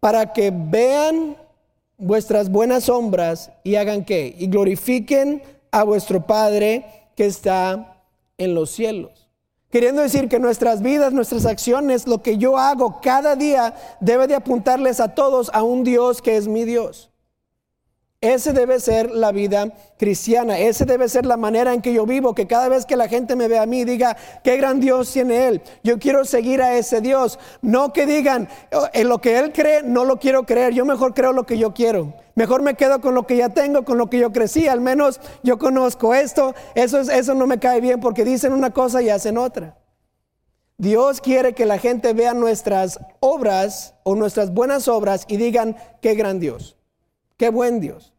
para 0.00 0.32
que 0.32 0.52
vean 0.54 1.36
vuestras 1.96 2.50
buenas 2.50 2.88
obras 2.88 3.50
y 3.64 3.74
hagan 3.74 4.04
qué? 4.04 4.34
Y 4.38 4.46
glorifiquen 4.46 5.42
a 5.70 5.84
vuestro 5.84 6.26
Padre 6.26 6.86
que 7.16 7.26
está 7.26 8.02
en 8.36 8.54
los 8.54 8.70
cielos. 8.70 9.28
Queriendo 9.70 10.00
decir 10.00 10.28
que 10.28 10.38
nuestras 10.38 10.80
vidas, 10.80 11.12
nuestras 11.12 11.44
acciones, 11.44 12.06
lo 12.06 12.22
que 12.22 12.38
yo 12.38 12.56
hago 12.56 13.00
cada 13.02 13.36
día 13.36 13.74
debe 14.00 14.26
de 14.26 14.34
apuntarles 14.34 14.98
a 15.00 15.14
todos 15.14 15.50
a 15.52 15.62
un 15.62 15.84
Dios 15.84 16.22
que 16.22 16.36
es 16.36 16.48
mi 16.48 16.64
Dios. 16.64 17.10
Ese 18.20 18.52
debe 18.52 18.80
ser 18.80 19.12
la 19.12 19.30
vida 19.30 19.72
cristiana, 19.96 20.58
ese 20.58 20.84
debe 20.84 21.08
ser 21.08 21.24
la 21.24 21.36
manera 21.36 21.72
en 21.72 21.80
que 21.80 21.92
yo 21.92 22.04
vivo, 22.04 22.34
que 22.34 22.48
cada 22.48 22.68
vez 22.68 22.84
que 22.84 22.96
la 22.96 23.06
gente 23.06 23.36
me 23.36 23.46
ve 23.46 23.60
a 23.60 23.66
mí 23.66 23.84
diga, 23.84 24.16
qué 24.42 24.56
gran 24.56 24.80
Dios 24.80 25.12
tiene 25.12 25.46
Él, 25.46 25.62
yo 25.84 26.00
quiero 26.00 26.24
seguir 26.24 26.60
a 26.60 26.76
ese 26.76 27.00
Dios, 27.00 27.38
no 27.62 27.92
que 27.92 28.06
digan, 28.06 28.48
oh, 28.72 28.88
en 28.92 29.08
lo 29.08 29.20
que 29.20 29.38
Él 29.38 29.52
cree, 29.52 29.84
no 29.84 30.04
lo 30.04 30.18
quiero 30.18 30.44
creer, 30.46 30.74
yo 30.74 30.84
mejor 30.84 31.14
creo 31.14 31.32
lo 31.32 31.46
que 31.46 31.58
yo 31.58 31.74
quiero, 31.74 32.12
mejor 32.34 32.62
me 32.62 32.74
quedo 32.74 33.00
con 33.00 33.14
lo 33.14 33.24
que 33.24 33.36
ya 33.36 33.50
tengo, 33.50 33.84
con 33.84 33.98
lo 33.98 34.10
que 34.10 34.18
yo 34.18 34.32
crecí, 34.32 34.66
al 34.66 34.80
menos 34.80 35.20
yo 35.44 35.56
conozco 35.56 36.12
esto, 36.12 36.56
eso, 36.74 36.98
es, 36.98 37.08
eso 37.08 37.34
no 37.36 37.46
me 37.46 37.60
cae 37.60 37.80
bien 37.80 38.00
porque 38.00 38.24
dicen 38.24 38.52
una 38.52 38.70
cosa 38.72 39.00
y 39.00 39.10
hacen 39.10 39.38
otra. 39.38 39.78
Dios 40.76 41.20
quiere 41.20 41.54
que 41.54 41.66
la 41.66 41.78
gente 41.78 42.14
vea 42.14 42.34
nuestras 42.34 42.98
obras 43.20 43.94
o 44.02 44.16
nuestras 44.16 44.52
buenas 44.52 44.88
obras 44.88 45.24
y 45.28 45.36
digan, 45.36 45.76
qué 46.00 46.16
gran 46.16 46.40
Dios. 46.40 46.77
Qué 47.38 47.48
buen 47.48 47.80
Dios. 47.80 48.12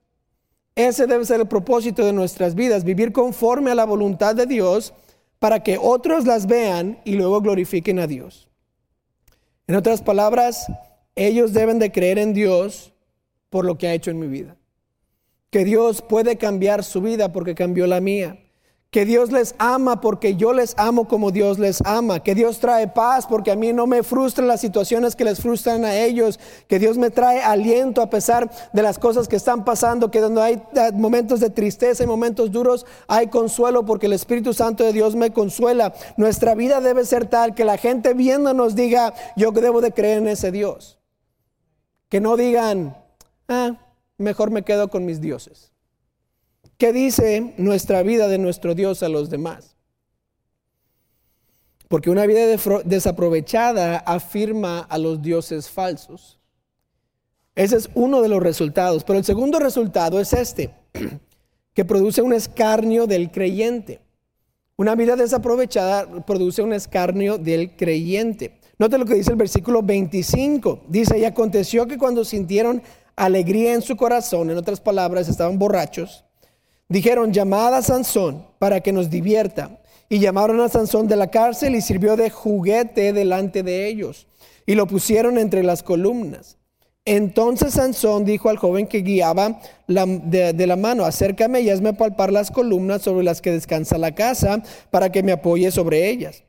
Ese 0.75 1.05
debe 1.05 1.25
ser 1.25 1.41
el 1.41 1.47
propósito 1.47 2.05
de 2.05 2.13
nuestras 2.13 2.55
vidas, 2.55 2.85
vivir 2.85 3.11
conforme 3.11 3.69
a 3.69 3.75
la 3.75 3.85
voluntad 3.85 4.33
de 4.33 4.47
Dios 4.47 4.93
para 5.37 5.61
que 5.61 5.77
otros 5.77 6.25
las 6.25 6.47
vean 6.47 6.99
y 7.03 7.15
luego 7.15 7.41
glorifiquen 7.41 7.99
a 7.99 8.07
Dios. 8.07 8.49
En 9.67 9.75
otras 9.75 10.01
palabras, 10.01 10.67
ellos 11.15 11.53
deben 11.53 11.79
de 11.79 11.91
creer 11.91 12.17
en 12.17 12.33
Dios 12.33 12.93
por 13.49 13.65
lo 13.65 13.77
que 13.77 13.87
ha 13.87 13.93
hecho 13.93 14.09
en 14.09 14.19
mi 14.19 14.27
vida. 14.27 14.55
Que 15.49 15.65
Dios 15.65 16.01
puede 16.01 16.37
cambiar 16.37 16.83
su 16.83 17.01
vida 17.01 17.33
porque 17.33 17.55
cambió 17.55 17.87
la 17.87 17.99
mía 17.99 18.39
que 18.91 19.05
Dios 19.05 19.31
les 19.31 19.53
ama 19.59 20.01
porque 20.01 20.35
yo 20.35 20.51
les 20.51 20.73
amo 20.77 21.07
como 21.07 21.29
Dios 21.29 21.59
les 21.59 21.81
ama, 21.85 22.21
que 22.21 22.33
Dios 22.33 22.59
trae 22.59 22.87
paz 22.87 23.27
porque 23.27 23.51
a 23.51 23.55
mí 23.55 23.71
no 23.71 23.85
me 23.85 24.01
frustran 24.01 24.47
las 24.47 24.61
situaciones 24.61 25.15
que 25.15 25.23
les 25.23 25.39
frustran 25.39 25.85
a 25.85 25.95
ellos, 25.95 26.39
que 26.67 26.79
Dios 26.79 26.97
me 26.97 27.11
trae 27.11 27.41
aliento 27.41 28.01
a 28.01 28.09
pesar 28.09 28.49
de 28.73 28.81
las 28.81 28.97
cosas 28.97 29.27
que 29.27 29.35
están 29.35 29.63
pasando, 29.63 30.09
que 30.09 30.19
donde 30.19 30.41
hay 30.41 30.63
eh, 30.73 30.91
momentos 30.93 31.39
de 31.39 31.51
tristeza 31.51 32.03
y 32.03 32.07
momentos 32.07 32.51
duros, 32.51 32.87
hay 33.07 33.27
consuelo 33.27 33.85
porque 33.85 34.07
el 34.07 34.13
Espíritu 34.13 34.53
Santo 34.53 34.83
de 34.83 34.91
Dios 34.91 35.15
me 35.15 35.31
consuela. 35.31 35.93
Nuestra 36.17 36.55
vida 36.55 36.81
debe 36.81 37.05
ser 37.05 37.27
tal 37.27 37.53
que 37.53 37.65
la 37.65 37.77
gente 37.77 38.15
viéndonos 38.15 38.73
diga, 38.73 39.13
yo 39.35 39.51
debo 39.51 39.81
de 39.81 39.91
creer 39.91 40.17
en 40.17 40.27
ese 40.27 40.51
Dios. 40.51 40.97
Que 42.09 42.21
no 42.21 42.37
digan, 42.37 42.97
ah, 43.47 43.77
mejor 44.17 44.49
me 44.49 44.63
quedo 44.63 44.87
con 44.87 45.05
mis 45.05 45.21
dioses. 45.21 45.71
¿Qué 46.79 46.93
dice 46.93 47.53
nuestra 47.57 48.03
vida 48.03 48.29
de 48.29 48.37
nuestro 48.37 48.73
Dios 48.73 49.03
a 49.03 49.09
los 49.09 49.29
demás? 49.29 49.75
Porque 51.89 52.09
una 52.09 52.25
vida 52.25 52.45
desaprovechada 52.85 53.97
afirma 53.97 54.79
a 54.79 54.97
los 54.97 55.21
dioses 55.21 55.69
falsos. 55.69 56.39
Ese 57.53 57.75
es 57.75 57.89
uno 57.95 58.21
de 58.21 58.29
los 58.29 58.41
resultados. 58.41 59.03
Pero 59.03 59.19
el 59.19 59.25
segundo 59.25 59.59
resultado 59.59 60.21
es 60.21 60.31
este, 60.31 60.73
que 61.73 61.83
produce 61.83 62.21
un 62.21 62.31
escarnio 62.31 63.07
del 63.07 63.29
creyente. 63.29 63.99
Una 64.77 64.95
vida 64.95 65.17
desaprovechada 65.17 66.25
produce 66.25 66.61
un 66.61 66.71
escarnio 66.71 67.37
del 67.37 67.75
creyente. 67.75 68.57
Note 68.77 68.97
lo 68.97 69.03
que 69.03 69.15
dice 69.15 69.31
el 69.31 69.37
versículo 69.37 69.83
25. 69.83 70.83
Dice, 70.87 71.19
y 71.19 71.25
aconteció 71.25 71.87
que 71.87 71.97
cuando 71.97 72.23
sintieron 72.23 72.81
alegría 73.17 73.73
en 73.73 73.81
su 73.81 73.97
corazón, 73.97 74.49
en 74.49 74.55
otras 74.55 74.79
palabras, 74.79 75.27
estaban 75.27 75.59
borrachos, 75.59 76.23
Dijeron, 76.89 77.31
llamad 77.31 77.75
a 77.75 77.83
Sansón 77.83 78.45
para 78.57 78.81
que 78.81 78.91
nos 78.91 79.09
divierta. 79.09 79.79
Y 80.09 80.17
llamaron 80.17 80.59
a 80.59 80.69
Sansón 80.69 81.07
de 81.07 81.15
la 81.15 81.27
cárcel 81.27 81.75
y 81.75 81.81
sirvió 81.81 82.15
de 82.15 82.31
juguete 82.31 83.13
delante 83.13 83.61
de 83.61 83.87
ellos. 83.87 84.25
Y 84.65 84.73
lo 84.73 84.87
pusieron 84.87 85.37
entre 85.37 85.61
las 85.61 85.83
columnas. 85.83 86.57
Entonces 87.05 87.75
Sansón 87.75 88.25
dijo 88.25 88.49
al 88.49 88.57
joven 88.57 88.87
que 88.87 89.01
guiaba 89.01 89.61
de, 89.87 90.53
de, 90.53 90.67
la 90.67 90.75
mano, 90.75 91.05
acércame 91.05 91.61
y 91.61 91.69
hazme 91.69 91.93
palpar 91.93 92.31
las 92.31 92.51
columnas 92.51 93.03
sobre 93.03 93.23
las 93.23 93.41
que 93.41 93.51
descansa 93.51 93.97
la 93.97 94.13
casa 94.13 94.61
para 94.91 95.11
que 95.11 95.23
me 95.23 95.31
apoye 95.31 95.71
sobre 95.71 96.09
ellas. 96.09 96.43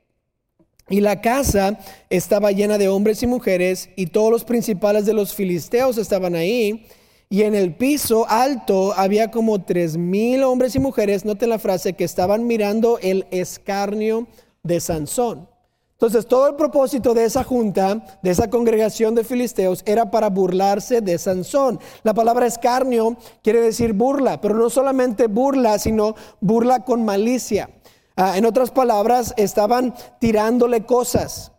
Y 0.89 1.01
la 1.01 1.21
casa 1.21 1.79
estaba 2.11 2.51
llena 2.51 2.77
de 2.77 2.89
hombres 2.89 3.23
y 3.23 3.27
mujeres 3.27 3.91
y 3.95 4.07
todos 4.07 4.31
los 4.31 4.45
principales 4.45 5.07
de 5.07 5.15
los 5.15 5.35
filisteos 5.35 5.99
estaban 5.99 6.35
ahí. 6.35 6.87
Y 7.33 7.45
en 7.45 7.55
el 7.55 7.77
piso 7.77 8.27
alto 8.29 8.93
había 8.97 9.31
como 9.31 9.63
tres 9.63 9.97
mil 9.97 10.43
hombres 10.43 10.75
y 10.75 10.81
mujeres, 10.81 11.25
noten 11.25 11.51
la 11.51 11.61
frase, 11.61 11.93
que 11.93 12.03
estaban 12.03 12.45
mirando 12.45 12.99
el 12.99 13.25
escarnio 13.31 14.27
de 14.65 14.81
Sansón. 14.81 15.49
Entonces, 15.93 16.27
todo 16.27 16.49
el 16.49 16.57
propósito 16.57 17.15
de 17.15 17.25
esa 17.25 17.45
junta, 17.45 18.05
de 18.21 18.31
esa 18.31 18.51
congregación 18.51 19.15
de 19.15 19.23
filisteos, 19.23 19.85
era 19.87 20.11
para 20.11 20.29
burlarse 20.29 21.03
de 21.03 21.19
Sansón. 21.19 21.79
La 22.03 22.15
palabra 22.15 22.47
escarnio 22.47 23.17
quiere 23.45 23.61
decir 23.61 23.93
burla, 23.93 24.41
pero 24.41 24.57
no 24.57 24.69
solamente 24.69 25.29
burla, 25.29 25.79
sino 25.79 26.17
burla 26.41 26.85
con 26.85 27.05
malicia. 27.05 27.71
Ah, 28.17 28.39
en 28.39 28.45
otras 28.45 28.73
palabras, 28.73 29.35
estaban 29.37 29.95
tirándole 30.19 30.85
cosas, 30.85 31.53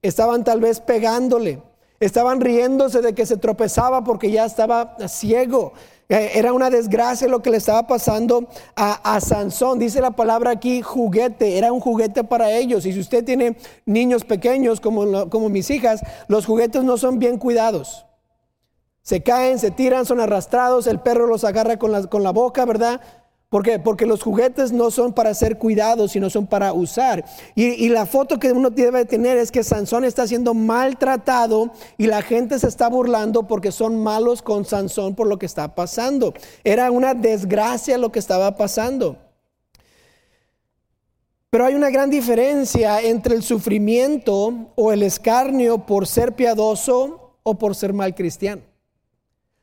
estaban 0.00 0.44
tal 0.44 0.60
vez 0.60 0.78
pegándole, 0.78 1.60
Estaban 2.00 2.40
riéndose 2.40 3.00
de 3.00 3.14
que 3.14 3.26
se 3.26 3.36
tropezaba 3.36 4.04
porque 4.04 4.30
ya 4.30 4.44
estaba 4.44 4.96
ciego. 5.08 5.72
Eh, 6.08 6.30
era 6.34 6.54
una 6.54 6.70
desgracia 6.70 7.28
lo 7.28 7.42
que 7.42 7.50
le 7.50 7.58
estaba 7.58 7.86
pasando 7.86 8.48
a, 8.76 9.20
Sansón. 9.20 9.78
Dice 9.78 10.00
la 10.00 10.12
palabra 10.12 10.52
aquí 10.52 10.80
juguete, 10.80 11.58
era 11.58 11.72
un 11.72 11.80
juguete 11.80 12.24
para 12.24 12.52
ellos. 12.52 12.86
Y 12.86 12.92
si 12.92 13.00
usted 13.00 13.24
tiene 13.24 13.56
niños 13.84 14.24
pequeños 14.24 14.80
como, 14.80 15.28
como 15.28 15.48
mis 15.48 15.70
hijas, 15.70 16.00
los 16.28 16.46
juguetes 16.46 16.84
no 16.84 16.96
son 16.96 17.18
bien 17.18 17.36
cuidados. 17.36 18.06
Se 19.02 19.22
caen, 19.22 19.58
se 19.58 19.70
tiran, 19.70 20.06
son 20.06 20.20
arrastrados, 20.20 20.86
el 20.86 21.00
perro 21.00 21.26
los 21.26 21.44
agarra 21.44 21.78
con 21.78 21.92
la, 21.92 22.06
con 22.06 22.22
la 22.22 22.30
boca, 22.30 22.64
¿verdad? 22.64 23.00
¿Por 23.48 23.62
qué? 23.62 23.78
Porque 23.78 24.04
los 24.04 24.22
juguetes 24.22 24.72
no 24.72 24.90
son 24.90 25.14
para 25.14 25.32
ser 25.32 25.56
cuidados, 25.56 26.12
sino 26.12 26.28
son 26.28 26.46
para 26.46 26.74
usar. 26.74 27.24
Y, 27.54 27.88
la 27.88 28.04
foto 28.04 28.38
que 28.38 28.52
uno 28.52 28.68
debe 28.68 29.06
tener 29.06 29.38
es 29.38 29.50
que 29.50 29.64
Sansón 29.64 30.04
está 30.04 30.26
siendo 30.26 30.52
maltratado 30.52 31.72
y 31.96 32.08
la 32.08 32.20
gente 32.20 32.58
se 32.58 32.68
está 32.68 32.88
burlando 32.88 33.46
porque 33.46 33.72
son 33.72 34.02
malos 34.02 34.42
con 34.42 34.66
Sansón 34.66 35.14
por 35.14 35.26
lo 35.26 35.38
que 35.38 35.46
está 35.46 35.74
pasando. 35.74 36.34
Era 36.62 36.90
una 36.90 37.14
desgracia 37.14 37.96
lo 37.96 38.12
que 38.12 38.18
estaba 38.18 38.54
pasando. 38.54 39.16
Pero 41.48 41.64
hay 41.64 41.74
una 41.74 41.88
gran 41.88 42.10
diferencia 42.10 43.00
entre 43.00 43.34
el 43.34 43.42
sufrimiento 43.42 44.72
o 44.74 44.92
el 44.92 45.02
escarnio 45.02 45.86
por 45.86 46.06
ser 46.06 46.34
piadoso 46.34 47.38
o 47.42 47.54
por 47.54 47.74
ser 47.74 47.94
mal 47.94 48.14
cristiano. 48.14 48.67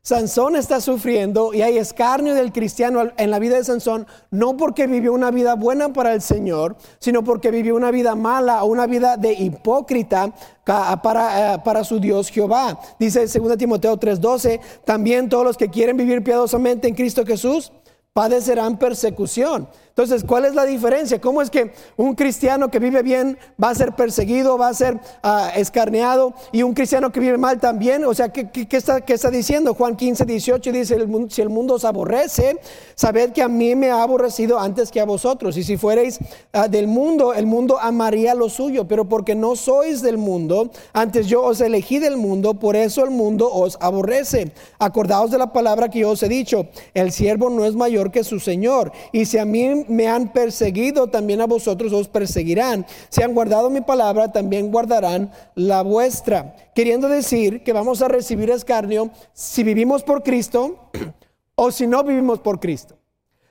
Sansón 0.06 0.56
está 0.56 0.82
sufriendo 0.82 1.52
y 1.52 1.64
hay 1.64 1.80
escarnio 1.80 2.36
del 2.36 2.52
cristiano 2.52 3.12
en 3.18 3.32
la 3.32 3.40
vida 3.40 3.56
de 3.56 3.64
Sansón, 3.64 4.06
no 4.30 4.56
porque 4.56 4.86
vivió 4.86 5.12
una 5.14 5.32
vida 5.32 5.56
buena 5.56 5.94
para 5.94 6.14
el 6.14 6.22
Señor, 6.22 6.76
sino 7.00 7.24
porque 7.24 7.50
vivió 7.50 7.76
una 7.76 7.90
vida 7.90 8.14
mala 8.14 8.64
o 8.64 8.68
una 8.68 8.86
vida 8.86 9.18
de 9.18 9.34
hipócrita 9.34 10.32
para, 10.64 11.56
eh, 11.56 11.62
para 11.66 11.84
su 11.84 12.00
Dios 12.00 12.30
Jehová. 12.30 12.80
Dice 13.00 13.26
2 13.26 13.58
Timoteo 13.58 13.98
3:12, 13.98 14.62
también 14.84 15.28
todos 15.28 15.44
los 15.44 15.58
que 15.58 15.72
quieren 15.72 15.98
vivir 15.98 16.24
piadosamente 16.24 16.88
en 16.88 16.94
Cristo 16.94 17.26
Jesús 17.26 17.72
padecerán 18.14 18.78
persecución. 18.78 19.68
Entonces, 19.98 20.26
¿cuál 20.28 20.44
es 20.44 20.54
la 20.56 20.66
diferencia? 20.66 21.22
¿Cómo 21.22 21.42
es 21.42 21.50
que 21.50 21.72
un 21.96 22.16
cristiano 22.16 22.70
que 22.70 22.80
vive 22.80 23.02
bien 23.02 23.38
va 23.64 23.70
a 23.70 23.76
ser 23.76 23.94
perseguido, 23.94 24.58
va 24.58 24.68
a 24.68 24.74
ser 24.74 25.00
ah, 25.24 25.54
escarneado 25.56 26.34
y 26.52 26.64
un 26.64 26.74
cristiano 26.74 27.14
que 27.14 27.22
vive 27.22 27.38
mal 27.38 27.62
también? 27.62 28.04
O 28.04 28.14
sea, 28.14 28.28
¿qué, 28.28 28.68
está, 28.72 29.30
diciendo? 29.30 29.74
Juan 29.74 29.96
15, 29.96 30.26
18 30.26 30.72
dice, 30.74 30.98
si 31.30 31.42
el 31.42 31.48
mundo 31.48 31.76
os 31.76 31.86
aborrece, 31.86 32.60
sabed 32.94 33.32
que 33.32 33.42
a 33.42 33.48
mí 33.48 33.74
me 33.76 33.90
ha 33.90 34.04
aborrecido 34.04 34.60
antes 34.60 34.92
que 34.92 35.00
a 35.00 35.06
vosotros. 35.06 35.56
Y 35.56 35.64
si 35.64 35.78
fuereis 35.78 36.20
ah, 36.52 36.68
del 36.68 36.88
mundo, 36.88 37.34
el 37.34 37.46
mundo 37.46 37.80
amaría 37.80 38.36
lo 38.36 38.50
suyo, 38.50 38.90
pero 38.90 39.08
porque 39.08 39.34
no 39.34 39.56
sois 39.56 40.02
del 40.02 40.18
mundo, 40.18 40.72
antes 40.92 41.28
yo 41.28 41.42
os 41.42 41.62
elegí 41.62 42.00
del 42.00 42.18
mundo, 42.18 42.56
por 42.56 42.76
eso 42.76 43.02
el 43.06 43.12
mundo 43.12 43.50
os 43.50 43.78
aborrece. 43.80 44.52
Acordaos 44.78 45.32
de 45.32 45.38
la 45.38 45.54
palabra 45.54 45.88
que 45.88 46.00
yo 46.00 46.10
os 46.10 46.22
he 46.22 46.28
dicho, 46.28 46.68
el 46.94 47.14
siervo 47.14 47.50
no 47.50 47.64
es 47.64 47.76
mayor 47.76 48.12
que 48.12 48.26
su 48.26 48.42
Señor. 48.42 48.92
Y 49.14 49.24
si 49.24 49.38
a 49.38 49.46
mí 49.46 49.85
me 49.88 50.08
han 50.08 50.32
perseguido, 50.32 51.08
también 51.08 51.42
a 51.42 51.48
vosotros 51.48 51.94
os 51.94 52.08
perseguirán. 52.08 52.86
Si 53.10 53.22
han 53.22 53.34
guardado 53.34 53.70
mi 53.70 53.82
palabra, 53.82 54.32
también 54.32 54.72
guardarán 54.72 55.32
la 55.56 55.82
vuestra. 55.82 56.56
Queriendo 56.74 57.08
decir 57.08 57.64
que 57.64 57.74
vamos 57.74 58.02
a 58.02 58.08
recibir 58.08 58.50
escarnio 58.50 59.10
si 59.34 59.64
vivimos 59.64 60.04
por 60.04 60.24
Cristo 60.24 60.90
o 61.56 61.72
si 61.72 61.88
no 61.88 62.04
vivimos 62.04 62.40
por 62.40 62.60
Cristo. 62.60 62.98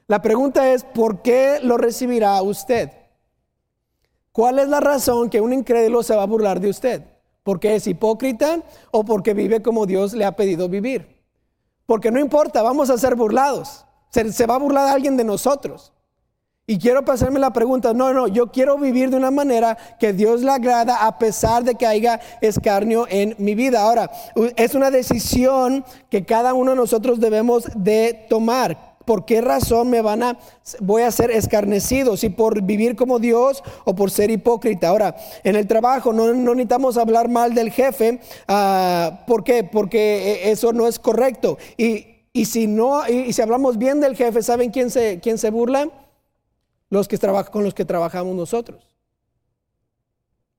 La 0.06 0.20
pregunta 0.20 0.70
es, 0.72 0.84
¿por 0.84 1.22
qué 1.22 1.60
lo 1.62 1.78
recibirá 1.78 2.40
usted? 2.42 2.90
¿Cuál 4.32 4.58
es 4.58 4.68
la 4.68 4.80
razón 4.80 5.30
que 5.30 5.40
un 5.40 5.52
incrédulo 5.52 6.02
se 6.02 6.14
va 6.14 6.24
a 6.24 6.26
burlar 6.26 6.60
de 6.60 6.68
usted? 6.68 7.02
¿Porque 7.42 7.74
es 7.74 7.86
hipócrita 7.86 8.62
o 8.90 9.04
porque 9.04 9.32
vive 9.32 9.62
como 9.62 9.86
Dios 9.86 10.12
le 10.12 10.26
ha 10.26 10.36
pedido 10.36 10.68
vivir? 10.68 11.22
Porque 11.86 12.10
no 12.10 12.20
importa, 12.20 12.62
vamos 12.62 12.90
a 12.90 12.98
ser 12.98 13.14
burlados. 13.14 13.86
Se, 14.10 14.30
se 14.32 14.46
va 14.46 14.56
a 14.56 14.58
burlar 14.58 14.88
alguien 14.88 15.16
de 15.16 15.24
nosotros. 15.24 15.93
Y 16.66 16.78
quiero 16.78 17.04
pasarme 17.04 17.38
la 17.38 17.52
pregunta, 17.52 17.92
no, 17.92 18.14
no, 18.14 18.26
yo 18.26 18.50
quiero 18.50 18.78
vivir 18.78 19.10
de 19.10 19.18
una 19.18 19.30
manera 19.30 19.76
que 20.00 20.14
Dios 20.14 20.40
le 20.40 20.50
agrada 20.50 21.06
a 21.06 21.18
pesar 21.18 21.62
de 21.62 21.74
que 21.74 21.86
haya 21.86 22.22
escarnio 22.40 23.06
en 23.10 23.34
mi 23.36 23.54
vida. 23.54 23.82
Ahora, 23.82 24.10
es 24.56 24.74
una 24.74 24.90
decisión 24.90 25.84
que 26.08 26.24
cada 26.24 26.54
uno 26.54 26.70
de 26.70 26.78
nosotros 26.78 27.20
debemos 27.20 27.64
de 27.76 28.24
tomar. 28.30 28.96
¿Por 29.04 29.26
qué 29.26 29.42
razón 29.42 29.90
me 29.90 30.00
van 30.00 30.22
a, 30.22 30.38
voy 30.80 31.02
a 31.02 31.10
ser 31.10 31.30
escarnecido? 31.32 32.16
Si 32.16 32.30
por 32.30 32.62
vivir 32.62 32.96
como 32.96 33.18
Dios 33.18 33.62
o 33.84 33.94
por 33.94 34.10
ser 34.10 34.30
hipócrita. 34.30 34.88
Ahora, 34.88 35.14
en 35.42 35.56
el 35.56 35.66
trabajo 35.66 36.14
no, 36.14 36.32
necesitamos 36.32 36.96
hablar 36.96 37.28
mal 37.28 37.52
del 37.52 37.72
jefe. 37.72 38.20
Uh, 38.48 39.26
¿Por 39.26 39.44
qué? 39.44 39.64
Porque 39.64 40.50
eso 40.50 40.72
no 40.72 40.88
es 40.88 40.98
correcto. 40.98 41.58
Y, 41.76 42.06
y 42.32 42.46
si 42.46 42.66
no, 42.66 43.06
y, 43.06 43.34
si 43.34 43.42
hablamos 43.42 43.76
bien 43.76 44.00
del 44.00 44.16
jefe, 44.16 44.42
¿saben 44.42 44.70
quién 44.70 44.90
se, 44.90 45.20
quién 45.20 45.36
se 45.36 45.50
burla? 45.50 45.90
Los 46.94 47.08
que 47.08 47.18
trabajan 47.18 47.52
con 47.52 47.64
los 47.64 47.74
que 47.74 47.84
trabajamos 47.84 48.34
nosotros. 48.34 48.96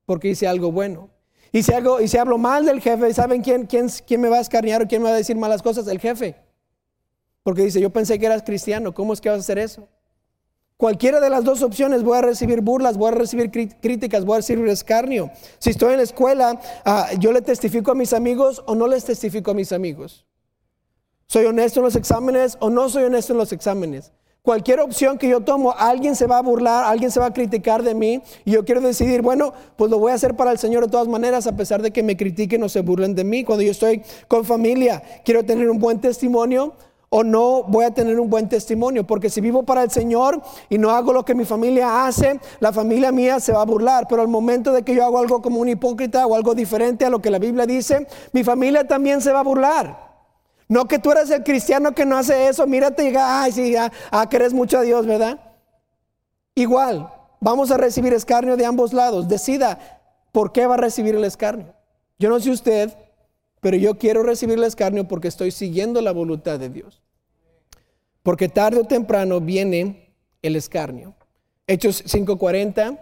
Porque 0.04 0.28
hice 0.28 0.46
algo 0.46 0.70
bueno. 0.70 1.10
Y 1.50 1.62
si, 1.62 1.72
algo, 1.72 2.00
y 2.00 2.08
si 2.08 2.18
hablo 2.18 2.38
mal 2.38 2.64
del 2.64 2.80
jefe, 2.80 3.12
¿saben 3.14 3.42
quién, 3.42 3.66
quién, 3.66 3.88
quién 4.06 4.20
me 4.20 4.28
va 4.28 4.36
a 4.36 4.40
escarnear 4.40 4.82
o 4.82 4.86
quién 4.86 5.02
me 5.02 5.08
va 5.08 5.14
a 5.14 5.18
decir 5.18 5.36
malas 5.36 5.62
cosas? 5.62 5.88
El 5.88 5.98
jefe. 5.98 6.36
Porque 7.42 7.62
dice, 7.62 7.80
yo 7.80 7.90
pensé 7.90 8.18
que 8.18 8.26
eras 8.26 8.42
cristiano, 8.42 8.92
¿cómo 8.92 9.12
es 9.12 9.20
que 9.20 9.28
vas 9.28 9.38
a 9.38 9.40
hacer 9.40 9.58
eso? 9.58 9.88
Cualquiera 10.76 11.20
de 11.20 11.30
las 11.30 11.44
dos 11.44 11.62
opciones 11.62 12.02
voy 12.02 12.18
a 12.18 12.22
recibir 12.22 12.60
burlas, 12.60 12.98
voy 12.98 13.08
a 13.08 13.12
recibir 13.12 13.50
críticas, 13.50 14.26
voy 14.26 14.34
a 14.34 14.36
recibir 14.38 14.68
escarnio. 14.68 15.30
Si 15.58 15.70
estoy 15.70 15.92
en 15.92 15.98
la 15.98 16.02
escuela, 16.02 16.60
ah, 16.84 17.08
yo 17.18 17.32
le 17.32 17.40
testifico 17.40 17.92
a 17.92 17.94
mis 17.94 18.12
amigos 18.12 18.62
o 18.66 18.74
no 18.74 18.86
les 18.86 19.04
testifico 19.04 19.52
a 19.52 19.54
mis 19.54 19.72
amigos. 19.72 20.26
¿Soy 21.28 21.46
honesto 21.46 21.80
en 21.80 21.84
los 21.84 21.96
exámenes 21.96 22.58
o 22.60 22.68
no 22.68 22.90
soy 22.90 23.04
honesto 23.04 23.32
en 23.32 23.38
los 23.38 23.52
exámenes? 23.52 24.12
Cualquier 24.46 24.78
opción 24.78 25.18
que 25.18 25.28
yo 25.28 25.40
tomo, 25.40 25.74
alguien 25.76 26.14
se 26.14 26.28
va 26.28 26.38
a 26.38 26.40
burlar, 26.40 26.84
alguien 26.84 27.10
se 27.10 27.18
va 27.18 27.26
a 27.26 27.32
criticar 27.32 27.82
de 27.82 27.96
mí 27.96 28.22
y 28.44 28.52
yo 28.52 28.64
quiero 28.64 28.80
decidir, 28.80 29.20
bueno, 29.20 29.52
pues 29.74 29.90
lo 29.90 29.98
voy 29.98 30.12
a 30.12 30.14
hacer 30.14 30.36
para 30.36 30.52
el 30.52 30.58
Señor 30.58 30.84
de 30.84 30.88
todas 30.88 31.08
maneras, 31.08 31.48
a 31.48 31.56
pesar 31.56 31.82
de 31.82 31.90
que 31.90 32.04
me 32.04 32.16
critiquen 32.16 32.62
o 32.62 32.68
se 32.68 32.82
burlen 32.82 33.16
de 33.16 33.24
mí. 33.24 33.42
Cuando 33.42 33.64
yo 33.64 33.72
estoy 33.72 34.02
con 34.28 34.44
familia, 34.44 35.02
quiero 35.24 35.44
tener 35.44 35.68
un 35.68 35.80
buen 35.80 36.00
testimonio 36.00 36.74
o 37.08 37.24
no 37.24 37.64
voy 37.64 37.86
a 37.86 37.90
tener 37.90 38.20
un 38.20 38.30
buen 38.30 38.48
testimonio, 38.48 39.04
porque 39.04 39.30
si 39.30 39.40
vivo 39.40 39.64
para 39.64 39.82
el 39.82 39.90
Señor 39.90 40.40
y 40.68 40.78
no 40.78 40.90
hago 40.92 41.12
lo 41.12 41.24
que 41.24 41.34
mi 41.34 41.44
familia 41.44 42.06
hace, 42.06 42.38
la 42.60 42.72
familia 42.72 43.10
mía 43.10 43.40
se 43.40 43.50
va 43.50 43.62
a 43.62 43.66
burlar, 43.66 44.06
pero 44.08 44.22
al 44.22 44.28
momento 44.28 44.72
de 44.72 44.84
que 44.84 44.94
yo 44.94 45.04
hago 45.04 45.18
algo 45.18 45.42
como 45.42 45.58
un 45.58 45.70
hipócrita 45.70 46.24
o 46.24 46.36
algo 46.36 46.54
diferente 46.54 47.04
a 47.04 47.10
lo 47.10 47.20
que 47.20 47.30
la 47.30 47.40
Biblia 47.40 47.66
dice, 47.66 48.06
mi 48.32 48.44
familia 48.44 48.86
también 48.86 49.20
se 49.20 49.32
va 49.32 49.40
a 49.40 49.42
burlar. 49.42 50.05
No 50.68 50.88
que 50.88 50.98
tú 50.98 51.12
eres 51.12 51.30
el 51.30 51.44
cristiano 51.44 51.92
que 51.92 52.04
no 52.04 52.16
hace 52.16 52.48
eso, 52.48 52.66
mírate 52.66 53.04
y 53.04 53.06
diga, 53.06 53.42
ay, 53.42 53.52
sí, 53.52 53.76
ah, 53.76 53.92
ah, 54.10 54.28
eres 54.30 54.52
mucho 54.52 54.78
a 54.78 54.82
Dios, 54.82 55.06
¿verdad? 55.06 55.38
Igual, 56.54 57.12
vamos 57.40 57.70
a 57.70 57.76
recibir 57.76 58.12
escarnio 58.12 58.56
de 58.56 58.66
ambos 58.66 58.92
lados. 58.92 59.28
Decida 59.28 59.78
por 60.32 60.52
qué 60.52 60.66
va 60.66 60.74
a 60.74 60.78
recibir 60.78 61.14
el 61.14 61.24
escarnio. 61.24 61.74
Yo 62.18 62.30
no 62.30 62.40
sé 62.40 62.50
usted, 62.50 62.92
pero 63.60 63.76
yo 63.76 63.98
quiero 63.98 64.22
recibir 64.22 64.58
el 64.58 64.64
escarnio 64.64 65.06
porque 65.06 65.28
estoy 65.28 65.50
siguiendo 65.50 66.00
la 66.00 66.12
voluntad 66.12 66.58
de 66.58 66.70
Dios. 66.70 67.02
Porque 68.22 68.48
tarde 68.48 68.80
o 68.80 68.84
temprano 68.84 69.40
viene 69.40 70.14
el 70.42 70.56
escarnio. 70.56 71.14
Hechos 71.66 72.02
5:40. 72.06 72.98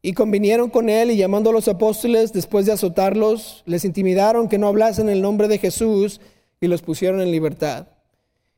Y 0.00 0.12
convinieron 0.12 0.68
con 0.68 0.90
él 0.90 1.10
y 1.10 1.16
llamando 1.16 1.48
a 1.48 1.52
los 1.52 1.66
apóstoles, 1.66 2.32
después 2.32 2.66
de 2.66 2.72
azotarlos, 2.72 3.62
les 3.64 3.86
intimidaron 3.86 4.48
que 4.48 4.58
no 4.58 4.68
hablasen 4.68 5.08
el 5.08 5.22
nombre 5.22 5.48
de 5.48 5.58
Jesús 5.58 6.20
y 6.64 6.68
los 6.68 6.82
pusieron 6.82 7.20
en 7.20 7.30
libertad. 7.30 7.88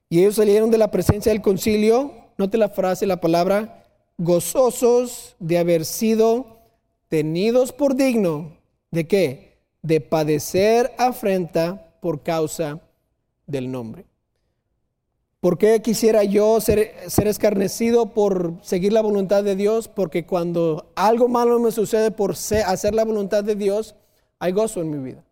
Y 0.08 0.20
ellos 0.20 0.36
salieron 0.36 0.70
de 0.70 0.78
la 0.78 0.90
presencia 0.90 1.32
del 1.32 1.42
concilio, 1.42 2.12
note 2.38 2.56
la 2.56 2.68
frase, 2.68 3.06
la 3.06 3.20
palabra, 3.20 3.84
gozosos 4.16 5.34
de 5.40 5.58
haber 5.58 5.84
sido 5.84 6.58
tenidos 7.08 7.72
por 7.72 7.96
digno 7.96 8.52
de 8.90 9.06
qué? 9.08 9.58
De 9.82 10.00
padecer 10.00 10.92
afrenta 10.98 11.90
por 12.00 12.22
causa 12.22 12.80
del 13.46 13.70
nombre. 13.70 14.04
¿Por 15.40 15.58
qué 15.58 15.82
quisiera 15.82 16.24
yo 16.24 16.60
ser, 16.60 16.94
ser, 17.08 17.26
escarnecido 17.28 18.06
por 18.06 18.54
seguir 18.62 18.92
la 18.92 19.02
voluntad 19.02 19.44
de 19.44 19.54
Dios? 19.54 19.86
Porque 19.88 20.24
cuando 20.24 20.92
algo 20.94 21.28
malo 21.28 21.58
me 21.58 21.72
sucede 21.72 22.10
por 22.10 22.32
hacer 22.32 22.94
la 22.94 23.04
voluntad 23.04 23.44
de 23.44 23.54
Dios, 23.54 23.94
hay 24.38 24.52
gozo 24.52 24.80
en 24.80 24.90
mi 24.90 24.98
vida. 24.98 25.25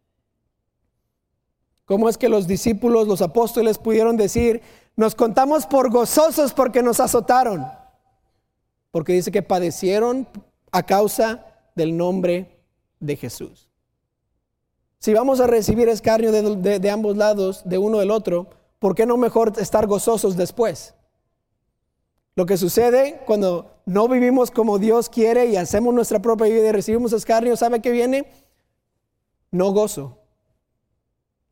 ¿Cómo 1.85 2.09
es 2.09 2.16
que 2.16 2.29
los 2.29 2.47
discípulos, 2.47 3.07
los 3.07 3.20
apóstoles 3.20 3.79
pudieron 3.79 4.16
decir, 4.16 4.62
nos 4.97 5.14
contamos 5.14 5.66
por 5.66 5.90
gozosos 5.90 6.55
porque 6.55 6.83
nos 6.83 6.99
azotaron? 6.99 7.66
Porque 8.90 9.12
dice 9.12 9.31
que 9.31 9.42
padecieron 9.42 10.27
a 10.73 10.85
causa 10.85 11.47
del 11.75 11.97
nombre 11.97 12.59
de 13.01 13.16
Jesús. 13.16 13.68
Si 14.99 15.12
vamos 15.12 15.40
a 15.40 15.47
recibir 15.47 15.90
escarnio 15.90 16.33
de, 16.33 16.90
ambos 16.90 17.16
lados, 17.18 17.62
de 17.66 17.77
uno 17.77 17.99
del 17.99 18.11
otro, 18.11 18.49
¿por 18.79 18.94
qué 18.94 19.05
no 19.05 19.18
mejor 19.18 19.53
estar 19.59 19.87
gozosos 19.87 20.37
después? 20.37 20.94
Lo 22.35 22.47
que 22.47 22.57
sucede 22.57 23.20
cuando 23.27 23.70
no 23.85 24.09
vivimos 24.09 24.51
como 24.51 24.79
Dios 24.79 25.11
quiere 25.11 25.47
y 25.47 25.57
hacemos 25.57 25.92
nuestra 25.92 26.23
propia 26.23 26.47
vida 26.47 26.68
y 26.68 26.73
recibimos 26.73 27.12
escarnio, 27.12 27.57
¿sabe 27.57 27.81
qué 27.81 27.90
viene? 27.90 28.27
No 29.51 29.73
gozo 29.73 30.23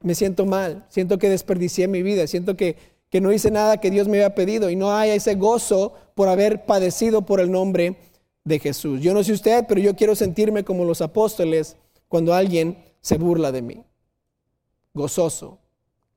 me 0.03 0.15
siento 0.15 0.47
mal, 0.47 0.85
siento 0.89 1.19
que 1.19 1.29
desperdicié 1.29 1.89
mi 1.89 2.03
vida, 2.03 2.27
siento 2.27 2.57
que, 2.57 2.77
que 3.11 3.21
no 3.21 3.33
hice 3.33 3.51
nada 3.51 3.79
que 3.79 3.91
Dios 3.91 4.09
me 4.09 4.19
había 4.19 4.35
pedido 4.35 4.71
y 4.71 4.77
no 4.77 4.93
hay 4.93 5.11
ese 5.11 5.35
gozo 5.35 5.95
por 6.15 6.29
haber 6.29 6.65
padecido 6.65 7.23
por 7.23 7.41
el 7.41 7.51
nombre 7.51 7.97
de 8.45 8.59
Jesús. 8.59 9.01
Yo 9.01 9.15
no 9.15 9.23
sé 9.23 9.33
usted, 9.33 9.65
pero 9.69 9.81
yo 9.81 9.95
quiero 9.95 10.15
sentirme 10.15 10.65
como 10.65 10.85
los 10.85 11.01
apóstoles 11.01 11.77
cuando 12.09 12.35
alguien 12.35 12.79
se 13.01 13.19
burla 13.19 13.53
de 13.53 13.63
mí. 13.63 13.85
Gozoso, 14.95 15.59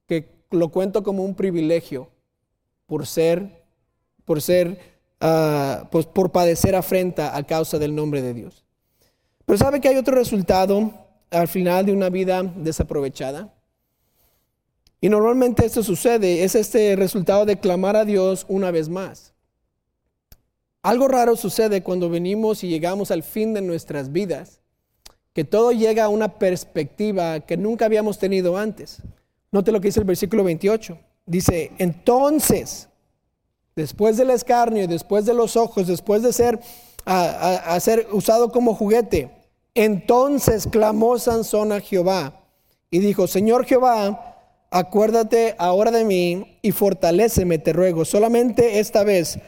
que 0.08 0.30
lo 0.52 0.70
cuento 0.70 1.04
como 1.04 1.24
un 1.24 1.36
privilegio 1.36 2.10
por 2.86 3.08
ser, 3.08 3.64
por 4.26 4.42
ser, 4.42 4.80
uh, 5.22 5.88
pues 5.92 6.06
por 6.06 6.32
padecer 6.32 6.76
afrenta 6.76 7.36
a 7.36 7.44
causa 7.44 7.80
del 7.80 7.96
nombre 7.96 8.22
de 8.22 8.34
Dios. 8.34 8.66
Pero 9.46 9.58
sabe 9.58 9.80
que 9.80 9.88
hay 9.88 9.96
otro 9.96 10.16
resultado 10.16 10.92
al 11.32 11.48
final 11.48 11.86
de 11.86 11.94
una 11.94 12.10
vida 12.10 12.44
desaprovechada. 12.44 13.54
Y 15.02 15.10
normalmente 15.10 15.66
esto 15.66 15.84
sucede, 15.84 16.44
es 16.44 16.56
este 16.56 16.96
resultado 16.96 17.46
de 17.46 17.60
clamar 17.60 17.96
a 17.96 18.06
Dios 18.06 18.46
una 18.48 18.72
vez 18.72 18.90
más. 18.90 19.34
Algo 20.82 21.08
raro 21.08 21.36
sucede 21.36 21.82
cuando 21.82 22.10
venimos 22.10 22.64
y 22.64 22.70
llegamos 22.70 23.12
al 23.12 23.24
fin 23.24 23.54
de 23.54 23.62
nuestras 23.62 24.12
vidas, 24.12 24.62
que 25.34 25.44
todo 25.44 25.72
llega 25.72 26.06
a 26.06 26.10
una 26.10 26.40
perspectiva 26.40 27.40
que 27.40 27.58
nunca 27.58 27.86
habíamos 27.86 28.20
tenido 28.20 28.58
antes. 28.58 29.02
Note 29.52 29.72
lo 29.72 29.82
que 29.82 29.88
dice 29.88 30.00
el 30.00 30.06
versículo 30.06 30.44
28. 30.44 30.98
Dice, 31.26 31.72
entonces, 31.80 32.88
después 33.76 34.16
del 34.18 34.30
escarnio, 34.30 34.88
después 34.88 35.26
de 35.26 35.34
los 35.34 35.56
ojos, 35.56 35.88
después 35.88 36.22
de 36.22 36.32
ser, 36.32 36.60
ser 37.80 38.08
usado 38.12 38.52
como 38.52 38.76
juguete, 38.76 39.32
entonces 39.74 40.68
clamó 40.68 41.18
Sansón 41.18 41.72
a 41.72 41.82
Jehová 41.82 42.42
y 42.92 43.00
dijo, 43.00 43.28
Señor 43.28 43.66
Jehová, 43.66 44.35
acuérdate 44.76 45.56
ahora 45.58 45.90
de 45.90 46.04
mí 46.04 46.58
y 46.62 46.74
fortaléceme, 46.74 47.60
te 47.60 47.72
ruego, 47.72 48.04
solamente 48.04 48.80
esta 48.80 49.06
vez, 49.06 49.40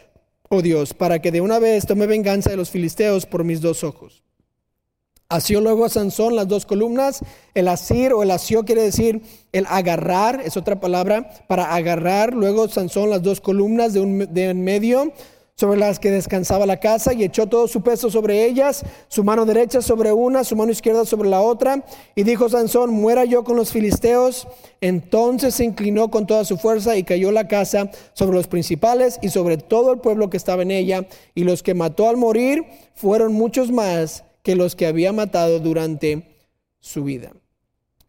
oh 0.47 0.61
Dios, 0.61 0.93
para 0.93 1.19
que 1.21 1.33
de 1.33 1.41
una 1.41 1.59
vez 1.59 1.85
tome 1.85 2.07
venganza 2.07 2.49
de 2.49 2.55
los 2.55 2.69
filisteos 2.69 3.25
por 3.25 3.43
mis 3.43 3.59
dos 3.59 3.83
ojos. 3.83 4.23
Asió 5.27 5.59
luego 5.59 5.89
Sansón 5.89 6.37
las 6.37 6.47
dos 6.47 6.65
columnas. 6.65 7.19
El 7.53 7.67
asir 7.67 8.13
o 8.13 8.23
el 8.23 8.31
asió 8.31 8.63
quiere 8.63 8.81
decir 8.81 9.21
el 9.51 9.65
agarrar, 9.67 10.39
es 10.39 10.55
otra 10.55 10.79
palabra, 10.79 11.29
para 11.49 11.75
agarrar. 11.75 12.33
Luego 12.33 12.69
Sansón 12.69 13.09
las 13.09 13.21
dos 13.21 13.41
columnas 13.41 13.91
de, 13.91 13.99
un, 13.99 14.33
de 14.33 14.45
en 14.45 14.63
medio 14.63 15.11
sobre 15.59 15.79
las 15.79 15.97
que 15.97 16.11
descansaba 16.11 16.67
la 16.67 16.79
casa 16.79 17.13
y 17.13 17.23
echó 17.23 17.47
todo 17.47 17.67
su 17.67 17.81
peso 17.81 18.11
sobre 18.11 18.45
ellas, 18.45 18.85
su 19.07 19.23
mano 19.23 19.43
derecha 19.43 19.81
sobre 19.81 20.13
una, 20.13 20.43
su 20.43 20.55
mano 20.55 20.71
izquierda 20.71 21.03
sobre 21.03 21.29
la 21.29 21.41
otra. 21.41 21.83
Y 22.13 22.21
dijo 22.21 22.47
Sansón, 22.47 22.91
muera 22.91 23.25
yo 23.25 23.43
con 23.43 23.57
los 23.57 23.71
filisteos. 23.71 24.47
Entonces 24.81 25.55
se 25.55 25.65
inclinó 25.65 26.11
con 26.11 26.27
toda 26.27 26.45
su 26.45 26.57
fuerza 26.57 26.95
y 26.95 27.03
cayó 27.03 27.31
la 27.31 27.47
casa 27.47 27.89
sobre 28.13 28.37
los 28.37 28.45
principales 28.47 29.17
y 29.23 29.29
sobre 29.29 29.57
todo 29.57 29.93
el 29.93 29.99
pueblo 29.99 30.29
que 30.29 30.37
estaba 30.37 30.61
en 30.61 30.69
ella. 30.69 31.07
Y 31.33 31.43
los 31.43 31.63
que 31.63 31.73
mató 31.73 32.07
al 32.07 32.17
morir 32.17 32.63
fueron 32.93 33.33
muchos 33.33 33.71
más 33.71 34.25
que 34.43 34.55
los 34.55 34.75
que 34.75 34.85
había 34.85 35.11
matado 35.11 35.59
durante 35.59 36.37
su 36.79 37.03
vida. 37.03 37.31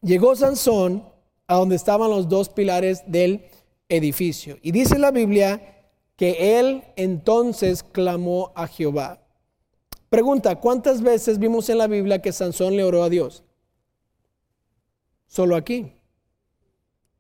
Llegó 0.02 0.36
Sansón 0.36 1.02
a 1.46 1.54
donde 1.54 1.76
estaban 1.76 2.10
los 2.10 2.28
dos 2.28 2.50
pilares 2.50 3.04
del 3.06 3.46
edificio. 3.88 4.58
Y 4.60 4.72
dice 4.72 4.98
la 4.98 5.12
Biblia 5.12 5.77
que 6.18 6.60
él 6.60 6.84
entonces 6.96 7.82
clamó 7.82 8.52
a 8.54 8.66
Jehová. 8.66 9.20
Pregunta, 10.10 10.56
¿cuántas 10.56 11.00
veces 11.00 11.38
vimos 11.38 11.70
en 11.70 11.78
la 11.78 11.86
Biblia 11.86 12.20
que 12.20 12.32
Sansón 12.32 12.76
le 12.76 12.84
oró 12.84 13.02
a 13.02 13.08
Dios? 13.08 13.42
Solo 15.26 15.56
aquí, 15.56 15.90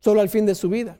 solo 0.00 0.20
al 0.20 0.28
fin 0.28 0.44
de 0.44 0.54
su 0.54 0.68
vida. 0.68 0.98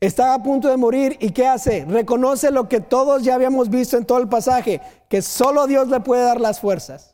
Está 0.00 0.32
a 0.32 0.42
punto 0.42 0.68
de 0.68 0.78
morir 0.78 1.18
y 1.20 1.32
¿qué 1.32 1.46
hace? 1.46 1.84
Reconoce 1.84 2.50
lo 2.50 2.66
que 2.66 2.80
todos 2.80 3.22
ya 3.22 3.34
habíamos 3.34 3.68
visto 3.68 3.98
en 3.98 4.06
todo 4.06 4.16
el 4.16 4.28
pasaje, 4.30 4.80
que 5.10 5.20
solo 5.20 5.66
Dios 5.66 5.88
le 5.88 6.00
puede 6.00 6.22
dar 6.22 6.40
las 6.40 6.58
fuerzas 6.58 7.10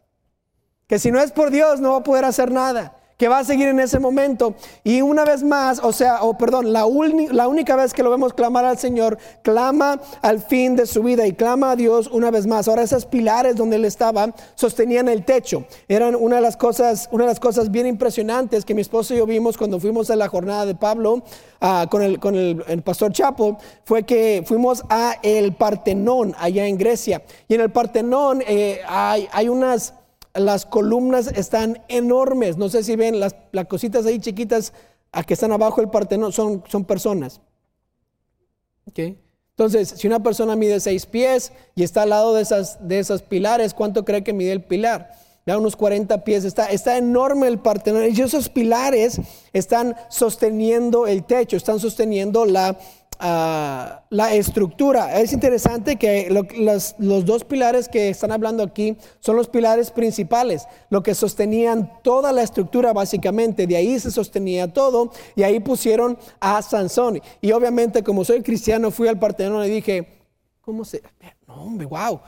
que 0.87 0.99
si 0.99 1.11
no 1.11 1.21
es 1.21 1.33
por 1.33 1.51
Dios 1.51 1.81
no 1.81 1.93
va 1.93 1.97
a 1.99 2.03
poder 2.03 2.25
hacer 2.25 2.51
nada, 2.51 2.97
que 3.17 3.29
va 3.29 3.39
a 3.39 3.45
seguir 3.45 3.69
en 3.69 3.81
ese 3.81 3.99
momento. 3.99 4.55
Y 4.85 5.01
una 5.01 5.25
vez 5.25 5.43
más, 5.43 5.81
o 5.83 5.93
sea, 5.93 6.23
o 6.23 6.37
perdón, 6.37 6.73
la, 6.73 6.87
la, 7.31 7.49
única 7.49 7.77
vez 7.77 7.93
que 7.93 8.03
lo 8.03 8.11
vemos 8.11 8.35
clamar 8.35 8.65
al 8.65 8.79
Señor, 8.79 9.19
clama 9.43 10.01
al 10.23 10.41
fin 10.41 10.77
de 10.77 10.87
su 10.87 11.03
vida 11.03 11.27
y 11.27 11.33
clama 11.33 11.73
a 11.73 11.77
Dios 11.77 12.09
una 12.09 12.31
vez 12.31 12.47
más. 12.47 12.69
Ahora 12.69 12.83
esos 12.83 13.07
pilares 13.07 13.57
donde 13.57 13.77
él 13.77 13.85
estaba 13.85 14.35
sostenían 14.55 15.09
el 15.09 15.25
techo. 15.25 15.65
Eran 15.89 16.15
una 16.15 16.37
de 16.37 16.43
las 16.43 16.57
cosas, 16.57 17.09
una 17.11 17.25
de 17.25 17.31
las 17.31 17.41
cosas 17.41 17.71
bien 17.71 17.87
impresionantes 17.87 18.65
que 18.65 18.75
mi 18.75 18.83
esposo 18.83 19.15
y 19.15 19.19
yo 19.19 19.27
vimos 19.27 19.57
cuando 19.57 19.81
fuimos 19.81 20.11
a 20.11 20.17
la 20.17 20.29
jornada 20.29 20.67
de 20.67 20.75
Pablo 20.75 21.23
uh, 21.61 21.89
con, 21.89 22.03
el, 22.03 22.19
con 22.21 22.35
el, 22.35 22.83
pastor 22.83 23.13
Chapo, 23.13 23.59
fue 23.85 24.03
que 24.03 24.45
fuimos 24.47 24.85
a 24.89 25.17
el 25.23 25.55
Partenón 25.55 26.35
allá 26.39 26.67
en 26.67 26.77
Grecia. 26.77 27.23
Y 27.49 27.55
en 27.55 27.63
el 27.63 27.71
Partenón 27.71 28.43
eh, 28.47 28.81
hay, 28.87 29.29
hay 29.33 29.49
unas 29.49 29.95
las 30.39 30.67
columnas 30.67 31.29
están 31.29 31.83
enormes. 31.89 32.57
No 32.57 32.69
sé 32.69 32.83
si 32.83 32.97
ven 32.97 33.21
las, 33.21 33.35
cositas 33.69 34.07
ahí 34.07 34.19
chiquitas 34.19 34.73
a 35.13 35.23
que 35.25 35.35
están 35.35 35.53
abajo 35.53 35.81
del 35.81 35.91
Partenón, 35.91 36.33
son, 36.33 36.63
son 36.69 36.85
personas. 36.85 37.41
Entonces, 38.95 39.89
si 39.97 40.07
una 40.07 40.23
persona 40.23 40.57
mide 40.57 40.81
seis 40.81 41.07
pies 41.07 41.53
y 41.75 41.83
está 41.83 42.03
al 42.03 42.11
lado 42.11 42.35
de 42.35 42.43
esas, 42.43 42.87
de 42.87 42.99
esos 42.99 43.23
pilares, 43.23 43.75
¿cuánto 43.75 44.05
cree 44.05 44.23
que 44.23 44.33
mide 44.33 44.53
el 44.53 44.63
pilar? 44.63 45.13
Da 45.47 45.59
unos 45.59 45.77
40 45.77 46.25
pies, 46.25 46.45
está, 46.45 46.67
está 46.67 46.99
enorme 46.99 47.47
el 47.47 47.59
Partenón. 47.59 48.05
Y 48.05 48.21
esos 48.21 48.49
pilares 48.49 49.21
están 49.53 49.97
sosteniendo 50.09 51.07
el 51.07 51.25
techo, 51.25 51.57
están 51.57 51.79
sosteniendo 51.81 52.45
la, 52.45 52.79
la 53.19 54.35
estructura. 54.35 55.21
Es 55.21 55.33
interesante 55.33 55.97
que 55.97 56.29
los, 56.31 56.95
dos 56.99 57.45
pilares 57.45 57.89
que 57.89 58.09
están 58.09 58.33
hablando 58.33 58.63
aquí 58.63 58.97
son 59.21 59.37
los 59.37 59.49
pilares 59.49 59.91
principales, 59.91 60.67
lo 60.91 61.03
que 61.03 61.15
sostenían 61.15 61.91
toda 62.03 62.33
la 62.33 62.43
estructura 62.43 62.93
básicamente. 62.93 63.67
De 63.67 63.77
ahí 63.77 63.99
se 63.99 64.11
sostenía 64.11 64.73
todo 64.73 65.13
y 65.35 65.43
ahí 65.43 65.61
pusieron 65.61 66.19
a 66.41 66.61
Sansón. 66.63 67.21
Y 67.41 67.53
obviamente 67.53 68.03
como 68.03 68.25
soy 68.25 68.43
cristiano 68.43 68.91
fui 68.91 69.09
al 69.09 69.19
Partenón 69.19 69.65
y 69.67 69.71
dije, 69.71 70.09
¿cómo 70.61 70.85
se... 70.85 71.03
No, 71.47 71.63
hombre, 71.63 71.87
wow. 71.87 72.21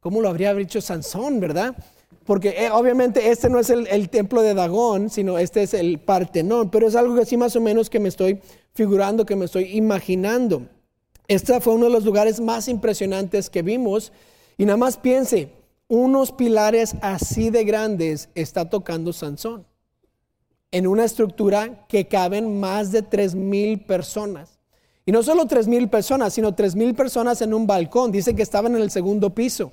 ¿Cómo 0.00 0.20
lo 0.20 0.28
habría 0.28 0.54
dicho 0.54 0.80
Sansón, 0.80 1.40
verdad? 1.40 1.74
Porque 2.24 2.50
eh, 2.50 2.70
obviamente 2.70 3.30
este 3.30 3.48
no 3.48 3.58
es 3.58 3.70
el, 3.70 3.86
el, 3.86 4.10
templo 4.10 4.42
de 4.42 4.52
Dagón, 4.52 5.08
sino 5.08 5.38
este 5.38 5.62
es 5.62 5.72
el 5.72 5.98
Partenón, 5.98 6.70
pero 6.70 6.86
es 6.86 6.94
algo 6.94 7.14
que 7.14 7.22
así 7.22 7.38
más 7.38 7.56
o 7.56 7.60
menos 7.62 7.88
que 7.88 7.98
me 7.98 8.10
estoy 8.10 8.40
figurando, 8.78 9.26
que 9.26 9.34
me 9.34 9.46
estoy 9.46 9.76
imaginando. 9.76 10.68
Este 11.26 11.60
fue 11.60 11.74
uno 11.74 11.86
de 11.86 11.92
los 11.92 12.04
lugares 12.04 12.40
más 12.40 12.68
impresionantes 12.68 13.50
que 13.50 13.62
vimos. 13.62 14.12
Y 14.56 14.64
nada 14.66 14.76
más 14.76 14.96
piense, 14.96 15.50
unos 15.88 16.30
pilares 16.30 16.94
así 17.02 17.50
de 17.50 17.64
grandes 17.64 18.28
está 18.36 18.70
tocando 18.70 19.12
Sansón. 19.12 19.66
En 20.70 20.86
una 20.86 21.04
estructura 21.04 21.86
que 21.88 22.06
caben 22.06 22.60
más 22.60 22.92
de 22.92 23.02
tres 23.02 23.34
mil 23.34 23.80
personas. 23.80 24.60
Y 25.04 25.10
no 25.10 25.24
solo 25.24 25.46
tres 25.46 25.66
mil 25.66 25.88
personas, 25.88 26.34
sino 26.34 26.54
tres 26.54 26.76
mil 26.76 26.94
personas 26.94 27.42
en 27.42 27.54
un 27.54 27.66
balcón. 27.66 28.12
Dice 28.12 28.36
que 28.36 28.42
estaban 28.42 28.76
en 28.76 28.82
el 28.82 28.92
segundo 28.92 29.34
piso. 29.34 29.72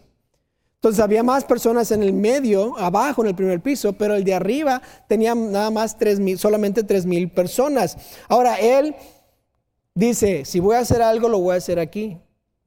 Entonces 0.86 1.04
había 1.04 1.24
más 1.24 1.44
personas 1.46 1.90
en 1.90 2.04
el 2.04 2.14
medio, 2.14 2.78
abajo 2.78 3.24
en 3.24 3.30
el 3.30 3.36
primer 3.36 3.60
piso, 3.60 3.94
pero 3.94 4.14
el 4.14 4.24
de 4.24 4.36
arriba 4.36 4.84
tenía 5.08 5.34
nada 5.34 5.72
más 5.72 5.98
tres 5.98 6.20
mil, 6.20 6.38
solamente 6.38 6.84
tres 6.84 7.08
mil 7.08 7.32
personas. 7.32 7.98
Ahora 8.30 8.60
él 8.60 8.94
dice, 9.96 10.46
si 10.46 10.60
voy 10.60 10.76
a 10.76 10.82
hacer 10.82 11.02
algo, 11.02 11.28
lo 11.28 11.40
voy 11.40 11.56
a 11.56 11.58
hacer 11.58 11.80
aquí. 11.80 12.20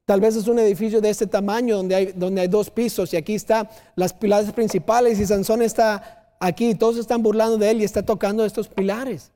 Tal 0.03 0.19
vez 0.19 0.35
es 0.35 0.49
un 0.49 0.59
edificio 0.59 0.99
de 0.99 1.09
este 1.09 1.27
tamaño 1.27 1.77
donde 1.77 1.95
hay, 1.95 2.05
donde 2.13 2.41
hay 2.41 2.49
dos 2.49 2.69
pisos 2.69 3.13
y 3.13 3.15
aquí 3.15 3.35
están 3.35 3.69
las 3.95 4.11
pilares 4.11 4.51
principales 4.51 5.17
y 5.17 5.25
Sansón 5.25 5.61
está 5.61 6.35
aquí, 6.41 6.75
todos 6.75 6.97
están 6.97 7.23
burlando 7.23 7.57
de 7.57 7.71
él 7.71 7.79
y 7.79 7.85
está 7.85 8.03
tocando 8.03 8.43
estos 8.43 8.67
pilares. 8.67 9.31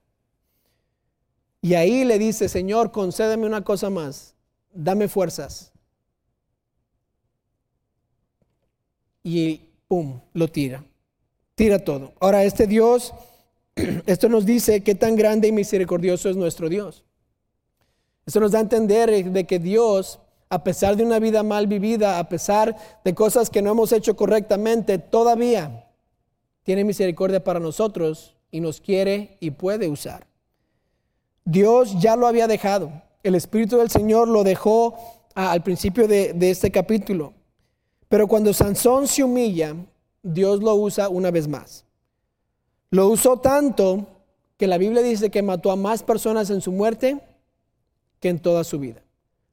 Y 1.62 1.76
ahí 1.76 2.04
le 2.04 2.20
dice, 2.20 2.50
Señor, 2.50 2.92
concédeme 2.92 3.46
una 3.46 3.64
cosa 3.64 3.90
más, 3.90 4.36
dame 4.74 5.08
fuerzas 5.08 5.73
y 9.24 9.62
¡pum! 9.88 10.20
lo 10.34 10.48
tira. 10.50 10.84
Tira 11.56 11.80
todo. 11.80 12.14
Ahora, 12.20 12.44
este 12.44 12.68
Dios, 12.68 13.14
esto 14.06 14.30
nos 14.30 14.46
dice 14.46 14.82
qué 14.82 14.96
tan 14.96 15.16
grande 15.16 15.48
y 15.48 15.52
misericordioso 15.52 16.30
es 16.30 16.36
nuestro 16.36 16.70
Dios. 16.70 17.04
Esto 18.26 18.40
nos 18.40 18.52
da 18.52 18.60
a 18.60 18.62
entender 18.62 19.32
de 19.32 19.44
que 19.46 19.60
Dios, 19.60 20.20
a 20.50 20.64
pesar 20.64 20.96
de 20.96 21.04
una 21.04 21.20
vida 21.20 21.44
mal 21.44 21.68
vivida, 21.68 22.20
a 22.20 22.30
pesar 22.30 22.76
de 23.04 23.14
cosas 23.14 23.50
que 23.50 23.62
no 23.62 23.72
hemos 23.72 23.92
hecho 23.92 24.16
correctamente, 24.16 24.98
todavía 24.98 25.88
tiene 26.64 26.86
misericordia 26.86 27.44
para 27.44 27.60
nosotros 27.60 28.36
y 28.50 28.62
nos 28.62 28.80
quiere 28.80 29.38
y 29.42 29.52
puede 29.52 29.90
usar. 29.90 30.26
Dios 31.44 32.00
ya 32.00 32.16
lo 32.16 32.28
había 32.28 32.48
dejado. 32.48 32.92
El 33.24 33.36
Espíritu 33.36 33.78
del 33.78 33.90
Señor 33.90 34.28
lo 34.30 34.44
dejó 34.44 34.98
al 35.36 35.62
principio 35.64 36.08
de 36.08 36.50
este 36.50 36.72
capítulo. 36.72 37.34
Pero 38.14 38.28
cuando 38.28 38.54
Sansón 38.54 39.08
se 39.08 39.24
humilla, 39.24 39.76
Dios 40.22 40.62
lo 40.62 40.76
usa 40.76 41.10
una 41.10 41.32
vez 41.32 41.48
más. 41.48 41.84
Lo 42.92 43.08
usó 43.08 43.38
tanto 43.38 44.06
que 44.56 44.68
la 44.68 44.78
Biblia 44.78 45.02
dice 45.02 45.32
que 45.32 45.42
mató 45.42 45.72
a 45.72 45.76
más 45.76 46.04
personas 46.04 46.52
en 46.52 46.62
su 46.62 46.72
muerte 46.72 47.20
que 48.20 48.30
en 48.30 48.38
toda 48.38 48.64
su 48.66 48.78
vida. 48.78 49.02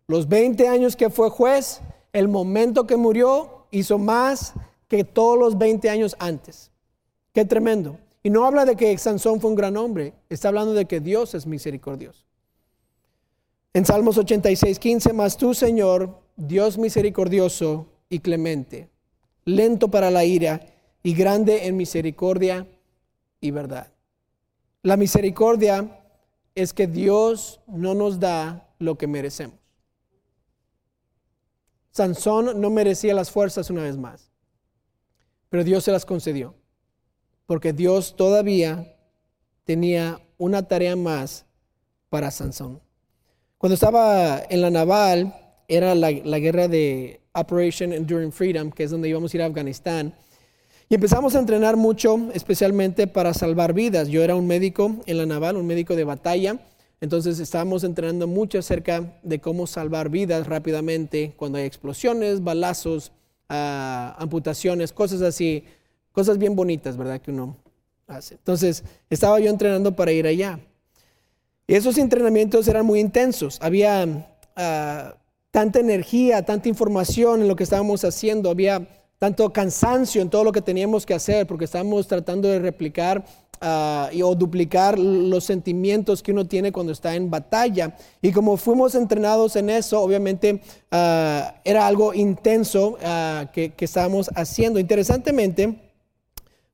Los 0.09 0.29
20 0.29 0.69
años 0.69 0.95
que 0.95 1.09
fue 1.09 1.31
juez, 1.31 1.81
el 2.13 2.29
momento 2.29 2.87
que 2.87 2.99
murió, 2.99 3.65
hizo 3.71 3.97
más 3.97 4.53
que 4.89 5.05
todos 5.05 5.39
los 5.39 5.57
20 5.57 5.89
años 5.89 6.15
antes. 6.19 6.71
Qué 7.33 7.47
tremendo. 7.47 7.97
Y 8.23 8.29
no 8.29 8.45
habla 8.45 8.67
de 8.67 8.77
que 8.77 8.99
Sansón 8.99 9.41
fue 9.41 9.49
un 9.49 9.57
gran 9.57 9.79
hombre, 9.79 10.13
está 10.29 10.49
hablando 10.49 10.75
de 10.75 10.85
que 10.85 11.01
Dios 11.01 11.35
es 11.35 11.47
misericordioso. 11.47 12.27
En 13.73 13.87
Salmos 13.87 14.19
86, 14.19 14.79
15, 14.79 15.15
más 15.15 15.39
tú, 15.39 15.55
Señor, 15.55 16.15
Dios 16.37 16.77
misericordioso 16.77 17.87
y 18.11 18.19
clemente, 18.19 18.91
lento 19.47 19.89
para 19.89 20.11
la 20.11 20.25
ira 20.25 20.67
y 21.03 21.15
grande 21.15 21.67
en 21.67 21.79
misericordia 21.79 22.67
y 23.41 23.51
verdad. 23.53 23.91
La 24.83 24.99
misericordia 24.99 25.99
es 26.55 26.75
que 26.75 26.87
Dios 26.87 27.61
no 27.67 27.95
nos 27.95 28.21
da 28.21 28.69
lo 28.79 28.99
que 28.99 29.07
merecemos. 29.07 29.59
Sansón 31.93 32.61
no 32.61 32.71
merecía 32.71 33.15
las 33.15 33.31
fuerzas 33.31 33.71
una 33.71 33.83
vez 33.83 33.97
más, 33.97 34.31
pero 35.49 35.65
Dios 35.65 35.85
se 35.85 35.93
las 35.93 36.05
concedió, 36.05 36.55
porque 37.47 37.73
Dios 37.73 38.17
todavía 38.17 38.97
tenía 39.65 40.21
una 40.39 40.67
tarea 40.67 40.97
más 40.97 41.47
para 42.09 42.31
Sansón. 42.31 42.81
Cuando 43.59 43.75
estaba 43.75 44.41
en 44.49 44.63
la 44.63 44.71
naval, 44.71 45.37
era 45.69 45.95
la, 45.95 46.11
guerra 46.11 46.67
de 46.67 47.20
Operation 47.35 47.93
Enduring 47.93 48.33
Freedom, 48.33 48.71
que 48.71 48.85
es 48.85 48.91
donde 48.91 49.09
íbamos 49.09 49.33
a 49.33 49.37
ir 49.37 49.43
a 49.43 49.47
Afganistán. 49.47 50.15
Y 50.89 50.97
empezamos 50.97 51.37
a 51.37 51.39
entrenar 51.39 51.77
mucho, 51.77 52.31
especialmente 52.35 53.07
para 53.07 53.33
salvar 53.33 53.73
vidas. 53.73 54.09
Yo 54.09 54.25
era 54.25 54.35
un 54.35 54.47
médico 54.49 54.97
en 55.07 55.19
la 55.19 55.27
naval, 55.27 55.57
un 55.57 55.67
médico 55.67 55.95
de 55.95 56.03
batalla. 56.03 56.59
Entonces 57.01 57.39
estábamos 57.39 57.85
entrenando 57.85 58.27
mucho 58.27 58.59
acerca 58.59 59.21
de 59.23 59.41
cómo 59.41 59.67
salvar 59.67 60.09
vidas 60.09 60.47
rápidamente 60.49 61.33
cuando 61.37 61.59
hay 61.59 61.65
explosiones, 61.65 62.43
balazos, 62.43 63.13
ah, 63.49 64.17
amputaciones, 64.19 64.93
cosas 64.93 65.23
así, 65.23 65.65
cosas 66.13 66.39
bien 66.39 66.57
bonitas, 66.57 66.97
¿verdad? 66.97 67.21
Que 67.21 67.31
uno 67.31 67.57
hace. 68.09 68.35
Entonces 68.35 68.83
estaba 69.09 69.39
yo 69.39 69.49
entrenando 69.49 69.95
para 69.95 70.11
ir 70.11 70.27
allá. 70.27 70.59
Y 71.69 71.75
esos 71.75 71.97
entrenamientos 71.99 72.67
eran 72.67 72.85
muy 72.85 72.99
intensos. 72.99 73.59
Había 73.63 74.27
ah, 74.57 75.15
tanta 75.51 75.81
energía, 75.81 76.45
tanta 76.45 76.69
información 76.69 77.43
en 77.43 77.49
lo 77.49 77.57
que 77.57 77.65
estábamos 77.65 78.05
haciendo. 78.05 78.51
Había 78.51 78.87
tanto 79.19 79.53
cansancio 79.53 80.23
en 80.23 80.31
todo 80.31 80.45
lo 80.45 80.53
que 80.53 80.63
teníamos 80.63 81.05
que 81.05 81.15
hacer 81.15 81.47
porque 81.47 81.67
estábamos 81.67 82.07
tratando 82.07 82.49
de 82.49 82.59
replicar 82.59 83.25
ah, 83.61 84.09
o 84.23 84.35
duplicar 84.35 84.99
los 84.99 85.45
sentimientos 85.45 86.23
que 86.23 86.33
uno 86.33 86.47
tiene 86.47 86.73
cuando 86.73 86.93
está 86.93 87.15
en 87.15 87.31
batalla. 87.31 87.97
Y 88.23 88.33
como 88.33 88.57
fuimos 88.57 88.95
entrenados 88.95 89.57
en 89.57 89.71
eso, 89.71 90.01
obviamente 90.01 90.61
ah, 90.91 91.57
era 91.65 91.87
algo 91.87 92.15
intenso 92.15 92.97
que, 93.53 93.73
que 93.77 93.85
estábamos 93.85 94.31
haciendo. 94.35 94.79
Interesantemente, 94.79 95.90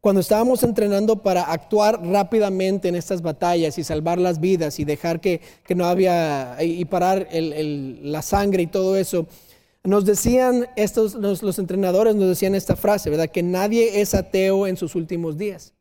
cuando 0.07 0.21
estábamos 0.21 0.63
entrenando 0.63 1.21
para 1.21 1.51
actuar 1.51 2.01
rápidamente 2.01 2.87
en 2.87 2.95
estas 2.95 3.23
batallas 3.23 3.77
y 3.77 3.83
salvar 3.83 4.21
las 4.21 4.39
vidas 4.39 4.79
y 4.79 4.85
dejar 4.85 5.21
que, 5.21 5.41
no 5.75 5.85
había 5.85 6.59
y 6.63 6.85
parar 6.85 7.27
la 7.33 8.23
sangre 8.23 8.63
y 8.63 8.67
todo 8.69 8.97
eso, 8.97 9.27
nos 9.83 10.05
decían 10.05 10.69
estos, 10.77 11.17
los, 11.17 11.59
entrenadores 11.59 12.15
nos 12.15 12.29
decían 12.29 12.55
esta 12.55 12.77
frase, 12.77 13.11
¿verdad? 13.11 13.27
Que 13.27 13.43
nadie 13.43 14.01
es 14.01 14.15
ateo 14.15 14.69
en 14.69 14.77
sus 14.77 14.95
últimos 14.95 15.39
días. 15.39 15.75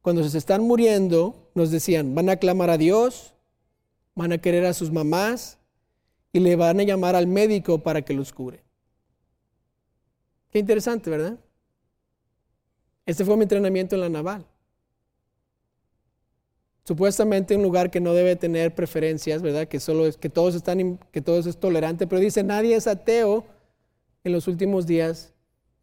Cuando 0.00 0.28
se 0.28 0.36
están 0.36 0.62
muriendo, 0.62 1.52
nos 1.54 1.70
decían, 1.70 2.16
van 2.16 2.30
a 2.30 2.36
clamar 2.36 2.70
a 2.70 2.78
Dios, 2.78 3.32
van 4.16 4.32
a 4.32 4.38
querer 4.38 4.66
a 4.66 4.74
sus 4.74 4.90
mamás 4.90 5.56
y 6.32 6.40
le 6.40 6.56
van 6.56 6.80
a 6.80 6.82
llamar 6.82 7.14
al 7.14 7.28
médico 7.28 7.78
para 7.78 8.02
que 8.02 8.12
los 8.12 8.32
cure. 8.32 8.64
Qué 10.50 10.58
interesante, 10.58 11.08
¿verdad? 11.08 11.38
Este 13.06 13.24
fue 13.24 13.36
mi 13.36 13.42
entrenamiento 13.42 13.94
en 13.94 14.00
la 14.00 14.08
naval. 14.08 14.46
Supuestamente 16.84 17.54
un 17.54 17.62
lugar 17.62 17.90
que 17.90 18.00
no 18.00 18.12
debe 18.12 18.34
tener 18.36 18.74
preferencias, 18.74 19.40
¿verdad? 19.40 19.68
Que 19.68 19.78
solo 19.78 20.06
es 20.06 20.16
que 20.16 20.28
todos 20.28 20.54
están 20.54 20.98
que 21.12 21.22
todos 21.22 21.46
es 21.46 21.58
tolerante, 21.58 22.06
pero 22.06 22.20
dice, 22.20 22.42
nadie 22.42 22.74
es 22.74 22.86
ateo 22.86 23.44
en 24.24 24.32
los 24.32 24.48
últimos 24.48 24.86
días, 24.86 25.32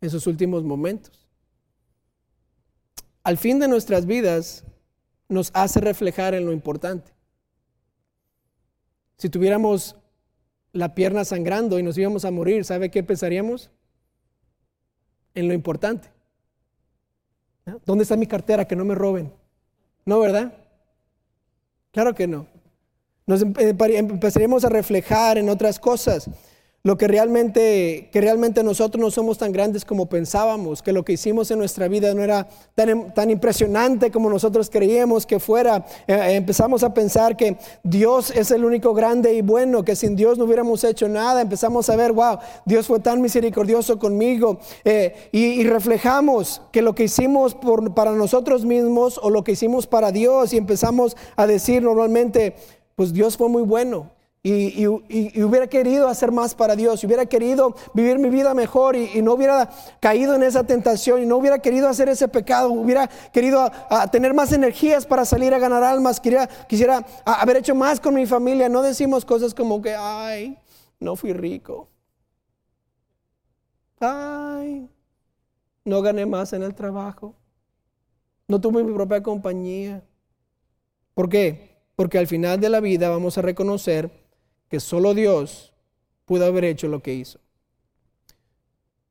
en 0.01 0.09
sus 0.09 0.27
últimos 0.27 0.63
momentos. 0.63 1.27
Al 3.23 3.37
fin 3.37 3.59
de 3.59 3.67
nuestras 3.67 4.05
vidas 4.05 4.65
nos 5.29 5.51
hace 5.53 5.79
reflejar 5.79 6.33
en 6.33 6.45
lo 6.45 6.51
importante. 6.51 7.11
Si 9.17 9.29
tuviéramos 9.29 9.95
la 10.71 10.95
pierna 10.95 11.25
sangrando 11.25 11.79
y 11.79 11.83
nos 11.83 11.97
íbamos 11.97 12.25
a 12.25 12.31
morir, 12.31 12.65
¿sabe 12.65 12.89
qué 12.89 13.03
pensaríamos? 13.03 13.69
En 15.33 15.47
lo 15.47 15.53
importante. 15.53 16.09
¿Dónde 17.85 18.03
está 18.03 18.15
mi 18.15 18.27
cartera? 18.27 18.65
Que 18.65 18.75
no 18.75 18.85
me 18.85 18.95
roben. 18.95 19.31
¿No, 20.05 20.19
verdad? 20.19 20.53
Claro 21.91 22.13
que 22.13 22.27
no. 22.27 22.47
Nos 23.25 23.41
empezaríamos 23.41 24.65
a 24.65 24.69
reflejar 24.69 25.37
en 25.37 25.49
otras 25.49 25.79
cosas 25.79 26.29
lo 26.83 26.97
que 26.97 27.07
realmente, 27.07 28.09
que 28.11 28.21
realmente 28.21 28.63
nosotros 28.63 29.01
no 29.01 29.11
somos 29.11 29.37
tan 29.37 29.51
grandes 29.51 29.83
como 29.83 30.07
pensábamos, 30.07 30.81
que 30.81 30.93
lo 30.93 31.03
que 31.03 31.13
hicimos 31.13 31.51
en 31.51 31.59
nuestra 31.59 31.89
vida 31.89 32.13
no 32.13 32.23
era 32.23 32.47
tan, 32.73 33.13
tan 33.13 33.29
impresionante 33.29 34.11
como 34.11 34.29
nosotros 34.29 34.69
creíamos 34.69 35.25
que 35.25 35.39
fuera. 35.39 35.85
Eh, 36.07 36.35
empezamos 36.35 36.83
a 36.83 36.93
pensar 36.93 37.35
que 37.35 37.57
Dios 37.83 38.31
es 38.31 38.51
el 38.51 38.63
único 38.63 38.93
grande 38.93 39.33
y 39.33 39.41
bueno, 39.41 39.83
que 39.83 39.95
sin 39.95 40.15
Dios 40.15 40.37
no 40.37 40.45
hubiéramos 40.45 40.83
hecho 40.85 41.09
nada. 41.09 41.41
Empezamos 41.41 41.89
a 41.89 41.97
ver, 41.97 42.13
wow, 42.13 42.37
Dios 42.65 42.87
fue 42.87 43.01
tan 43.01 43.21
misericordioso 43.21 43.99
conmigo. 43.99 44.59
Eh, 44.85 45.29
y, 45.33 45.63
reflejamos 45.69 46.61
que 46.71 46.81
lo 46.81 46.95
que 46.95 47.03
hicimos 47.03 47.53
por, 47.53 47.93
para 47.93 48.11
nosotros 48.13 48.65
mismos 48.65 49.19
o 49.21 49.29
lo 49.29 49.43
que 49.43 49.51
hicimos 49.51 49.85
para 49.85 50.11
Dios 50.11 50.53
y 50.53 50.57
empezamos 50.57 51.15
a 51.35 51.45
decir 51.45 51.83
normalmente, 51.83 52.55
pues 52.95 53.13
Dios 53.13 53.37
fue 53.37 53.49
muy 53.49 53.63
bueno. 53.63 54.18
Y, 54.41 54.87
hubiera 54.87 55.67
querido 55.67 56.07
hacer 56.07 56.31
más 56.31 56.55
para 56.55 56.75
Dios, 56.75 57.03
y 57.03 57.07
hubiera 57.07 57.25
querido 57.25 57.75
vivir 57.93 58.19
mi 58.19 58.29
vida 58.29 58.53
mejor 58.53 58.95
y, 58.95 59.21
no 59.21 59.33
hubiera 59.33 59.69
caído 59.99 60.33
en 60.35 60.43
esa 60.43 60.63
tentación 60.63 61.21
y 61.21 61.25
no 61.25 61.35
hubiera 61.37 61.59
querido 61.59 61.89
hacer 61.89 62.07
ese 62.07 62.29
pecado, 62.29 62.71
hubiera 62.71 63.07
querido 63.33 63.69
tener 64.11 64.33
más 64.33 64.53
energías 64.53 65.05
para 65.05 65.25
salir 65.25 65.53
a 65.53 65.59
ganar 65.59 65.83
almas, 65.83 66.21
quisiera, 66.21 66.47
quisiera 66.67 67.05
haber 67.25 67.57
hecho 67.57 67.75
más 67.75 67.99
con 67.99 68.13
mi 68.13 68.25
familia. 68.25 68.69
No 68.69 68.81
decimos 68.81 69.25
cosas 69.25 69.53
como 69.53 69.81
que, 69.81 69.93
ay, 69.93 70.57
no 70.99 71.17
fui 71.17 71.33
rico. 71.33 71.89
Ay, 73.99 74.89
no 75.83 76.01
gané 76.01 76.25
más 76.25 76.53
en 76.53 76.63
el 76.63 76.73
trabajo. 76.73 77.35
No 78.47 78.61
tuve 78.61 78.83
mi 78.83 78.93
propia 78.93 79.21
compañía. 79.21 80.01
¿Por 81.13 81.27
qué? 81.27 81.77
Porque 81.97 82.17
al 82.17 82.27
final 82.27 82.61
de 82.61 82.69
la 82.69 82.79
vida 82.79 83.09
vamos 83.09 83.37
a 83.37 83.41
reconocer 83.41 84.18
que 84.69 84.79
solo 84.79 85.13
Dios 85.13 85.73
pudo 86.25 86.45
haber 86.45 86.63
hecho 86.63 86.87
lo 86.87 87.01
que 87.01 87.13
hizo. 87.13 87.39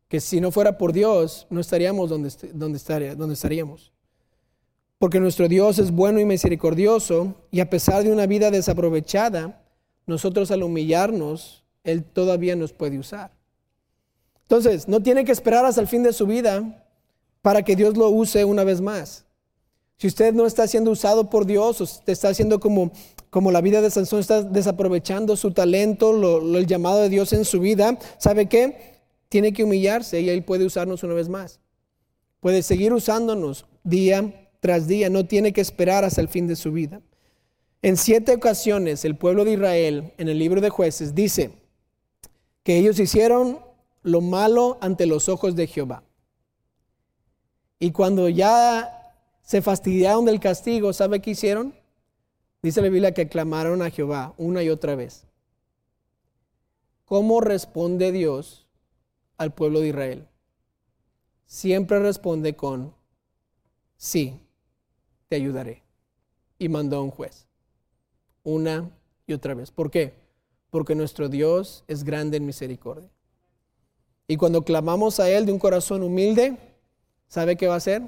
Que 0.09 0.21
si 0.21 0.41
no 0.41 0.51
fuera 0.51 0.79
por 0.79 0.93
Dios, 0.93 1.47
no 1.51 1.61
estaríamos 1.61 2.09
donde, 2.09 2.31
donde, 2.55 3.15
donde 3.17 3.35
estaríamos. 3.35 3.93
Porque 4.99 5.21
nuestro 5.21 5.49
Dios 5.49 5.79
es 5.79 5.91
bueno 5.91 6.21
y 6.21 6.25
misericordioso 6.25 7.35
y 7.51 7.61
a 7.61 7.69
pesar 7.69 8.03
de 8.03 8.13
una 8.13 8.27
vida 8.27 8.51
desaprovechada, 8.51 9.63
nosotros 10.07 10.51
al 10.51 10.63
humillarnos, 10.63 11.65
Él 11.85 12.05
todavía 12.05 12.57
nos 12.57 12.73
puede 12.73 12.99
usar. 12.99 13.33
Entonces, 14.43 14.89
no 14.89 15.03
tiene 15.03 15.25
que 15.25 15.33
esperar 15.33 15.67
hasta 15.67 15.83
el 15.83 15.87
fin 15.87 16.03
de 16.03 16.13
su 16.13 16.27
vida 16.27 16.85
para 17.43 17.63
que 17.63 17.77
Dios 17.77 17.97
lo 17.97 18.09
use 18.09 18.45
una 18.45 18.65
vez 18.65 18.81
más. 18.81 19.27
Si 19.99 20.07
usted 20.07 20.33
no 20.33 20.47
está 20.47 20.67
siendo 20.67 20.91
usado 20.91 21.29
por 21.29 21.45
Dios 21.45 21.81
o 21.81 21.85
está 22.11 22.29
haciendo 22.29 22.59
como, 22.59 22.91
como 23.31 23.51
la 23.53 23.61
vida 23.61 23.81
de 23.81 23.91
Sansón, 23.91 24.21
está 24.21 24.43
desaprovechando 24.43 25.37
su 25.37 25.53
talento, 25.53 26.13
lo, 26.13 26.57
el 26.57 26.67
llamado 26.67 27.01
de 27.01 27.09
Dios 27.09 27.33
en 27.33 27.45
su 27.45 27.61
vida, 27.61 27.99
¿sabe 28.19 28.47
qué? 28.47 28.99
Tiene 29.29 29.53
que 29.53 29.65
humillarse 29.65 30.21
y 30.21 30.31
Él 30.31 30.45
puede 30.45 30.65
usarnos 30.65 31.03
una 31.03 31.15
vez 31.15 31.29
más. 31.29 31.61
Puede 32.41 32.63
seguir 32.63 32.93
usándonos 32.93 33.67
día 33.85 34.49
tras 34.61 34.89
día, 34.89 35.11
no 35.11 35.27
tiene 35.27 35.53
que 35.53 35.61
esperar 35.61 36.05
hasta 36.05 36.21
el 36.21 36.29
fin 36.29 36.47
de 36.47 36.57
su 36.57 36.73
vida. 36.73 37.01
En 37.83 37.97
siete 37.97 38.35
ocasiones 38.35 39.05
el 39.05 39.17
pueblo 39.17 39.45
de 39.45 39.53
Israel 39.53 40.13
en 40.19 40.29
el 40.29 40.39
libro 40.39 40.61
de 40.61 40.71
jueces 40.71 41.15
dice 41.15 41.53
que 42.65 42.77
ellos 42.77 42.99
hicieron 42.99 43.61
lo 44.03 44.21
malo 44.21 44.79
ante 44.81 45.07
los 45.07 45.29
ojos 45.29 45.55
de 45.55 45.67
Jehová. 45.67 46.03
Y 47.79 47.93
cuando 47.93 48.29
ya 48.29 49.15
se 49.43 49.63
fastidiaron 49.63 50.25
del 50.25 50.41
castigo, 50.41 50.93
¿sabe 50.93 51.21
qué 51.21 51.31
hicieron? 51.31 51.78
Dice 52.63 52.83
la 52.83 52.89
Biblia 52.89 53.15
que 53.15 53.29
clamaron 53.29 53.83
a 53.83 53.91
Jehová 53.91 54.35
una 54.37 54.63
y 54.63 54.71
otra 54.71 54.97
vez. 54.97 55.25
¿Cómo 57.05 57.41
responde 57.41 58.13
Dios 58.13 58.67
al 59.37 59.55
pueblo 59.55 59.81
de 59.81 59.89
Israel? 59.89 60.29
Siempre 61.47 62.01
responde 62.01 62.57
con 62.57 62.95
sí. 63.97 64.41
te 65.29 65.37
ayudaré. 65.37 65.83
Y 66.59 66.69
mandó 66.69 66.97
a 66.97 67.03
un 67.03 67.11
juez. 67.11 67.47
Una 68.43 68.91
y 69.27 69.33
otra 69.33 69.55
vez. 69.55 69.71
¿Por 69.71 69.91
qué? 69.91 70.15
Porque 70.71 70.95
nuestro 70.95 71.29
Dios 71.29 71.85
es 71.87 72.03
grande 72.03 72.37
en 72.37 72.47
misericordia. 72.47 73.09
Y 74.27 74.37
cuando 74.37 74.63
clamamos 74.63 75.21
a 75.21 75.31
Él 75.31 75.47
de 75.47 75.53
un 75.53 75.59
corazón 75.59 76.03
humilde, 76.03 76.59
¿sabe 77.29 77.57
qué 77.57 77.69
va 77.69 77.75
a 77.75 77.79
hacer? 77.79 78.03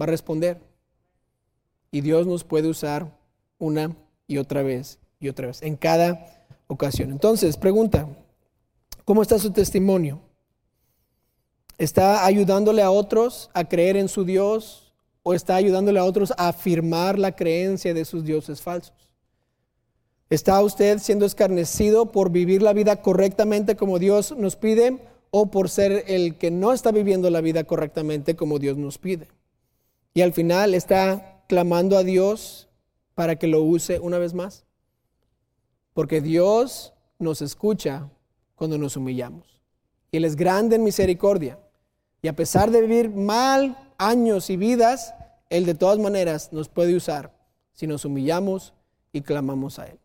Va 0.00 0.04
a 0.04 0.06
responder. 0.06 0.69
Y 1.90 2.00
Dios 2.00 2.26
nos 2.26 2.44
puede 2.44 2.68
usar 2.68 3.16
una 3.58 3.96
y 4.26 4.38
otra 4.38 4.62
vez 4.62 4.98
y 5.18 5.28
otra 5.28 5.48
vez, 5.48 5.62
en 5.62 5.76
cada 5.76 6.46
ocasión. 6.66 7.10
Entonces, 7.10 7.56
pregunta, 7.56 8.08
¿cómo 9.04 9.22
está 9.22 9.38
su 9.38 9.50
testimonio? 9.50 10.20
¿Está 11.76 12.24
ayudándole 12.24 12.82
a 12.82 12.90
otros 12.90 13.50
a 13.54 13.64
creer 13.64 13.96
en 13.96 14.08
su 14.08 14.24
Dios 14.24 14.92
o 15.22 15.34
está 15.34 15.56
ayudándole 15.56 15.98
a 15.98 16.04
otros 16.04 16.32
a 16.36 16.48
afirmar 16.48 17.18
la 17.18 17.34
creencia 17.36 17.92
de 17.92 18.04
sus 18.04 18.24
dioses 18.24 18.62
falsos? 18.62 18.94
¿Está 20.30 20.62
usted 20.62 20.98
siendo 20.98 21.26
escarnecido 21.26 22.12
por 22.12 22.30
vivir 22.30 22.62
la 22.62 22.72
vida 22.72 23.02
correctamente 23.02 23.76
como 23.76 23.98
Dios 23.98 24.34
nos 24.36 24.56
pide 24.56 24.98
o 25.30 25.50
por 25.50 25.68
ser 25.68 26.04
el 26.06 26.36
que 26.36 26.50
no 26.50 26.72
está 26.72 26.92
viviendo 26.92 27.30
la 27.30 27.40
vida 27.40 27.64
correctamente 27.64 28.36
como 28.36 28.58
Dios 28.58 28.76
nos 28.76 28.98
pide? 28.98 29.26
Y 30.14 30.20
al 30.20 30.32
final 30.32 30.74
está 30.74 31.39
clamando 31.50 31.98
a 31.98 32.04
Dios 32.04 32.68
para 33.16 33.34
que 33.34 33.48
lo 33.48 33.64
use 33.64 33.98
una 33.98 34.18
vez 34.18 34.34
más. 34.34 34.66
Porque 35.94 36.20
Dios 36.20 36.94
nos 37.18 37.42
escucha 37.42 38.08
cuando 38.54 38.78
nos 38.78 38.96
humillamos. 38.96 39.60
Y 40.12 40.18
Él 40.18 40.24
es 40.24 40.36
grande 40.36 40.76
en 40.76 40.84
misericordia. 40.84 41.58
Y 42.22 42.28
a 42.28 42.36
pesar 42.36 42.70
de 42.70 42.82
vivir 42.82 43.10
mal 43.10 43.76
años 43.98 44.48
y 44.48 44.56
vidas, 44.56 45.12
Él 45.48 45.66
de 45.66 45.74
todas 45.74 45.98
maneras 45.98 46.52
nos 46.52 46.68
puede 46.68 46.94
usar 46.94 47.36
si 47.72 47.88
nos 47.88 48.04
humillamos 48.04 48.72
y 49.12 49.22
clamamos 49.22 49.80
a 49.80 49.88
Él. 49.88 49.99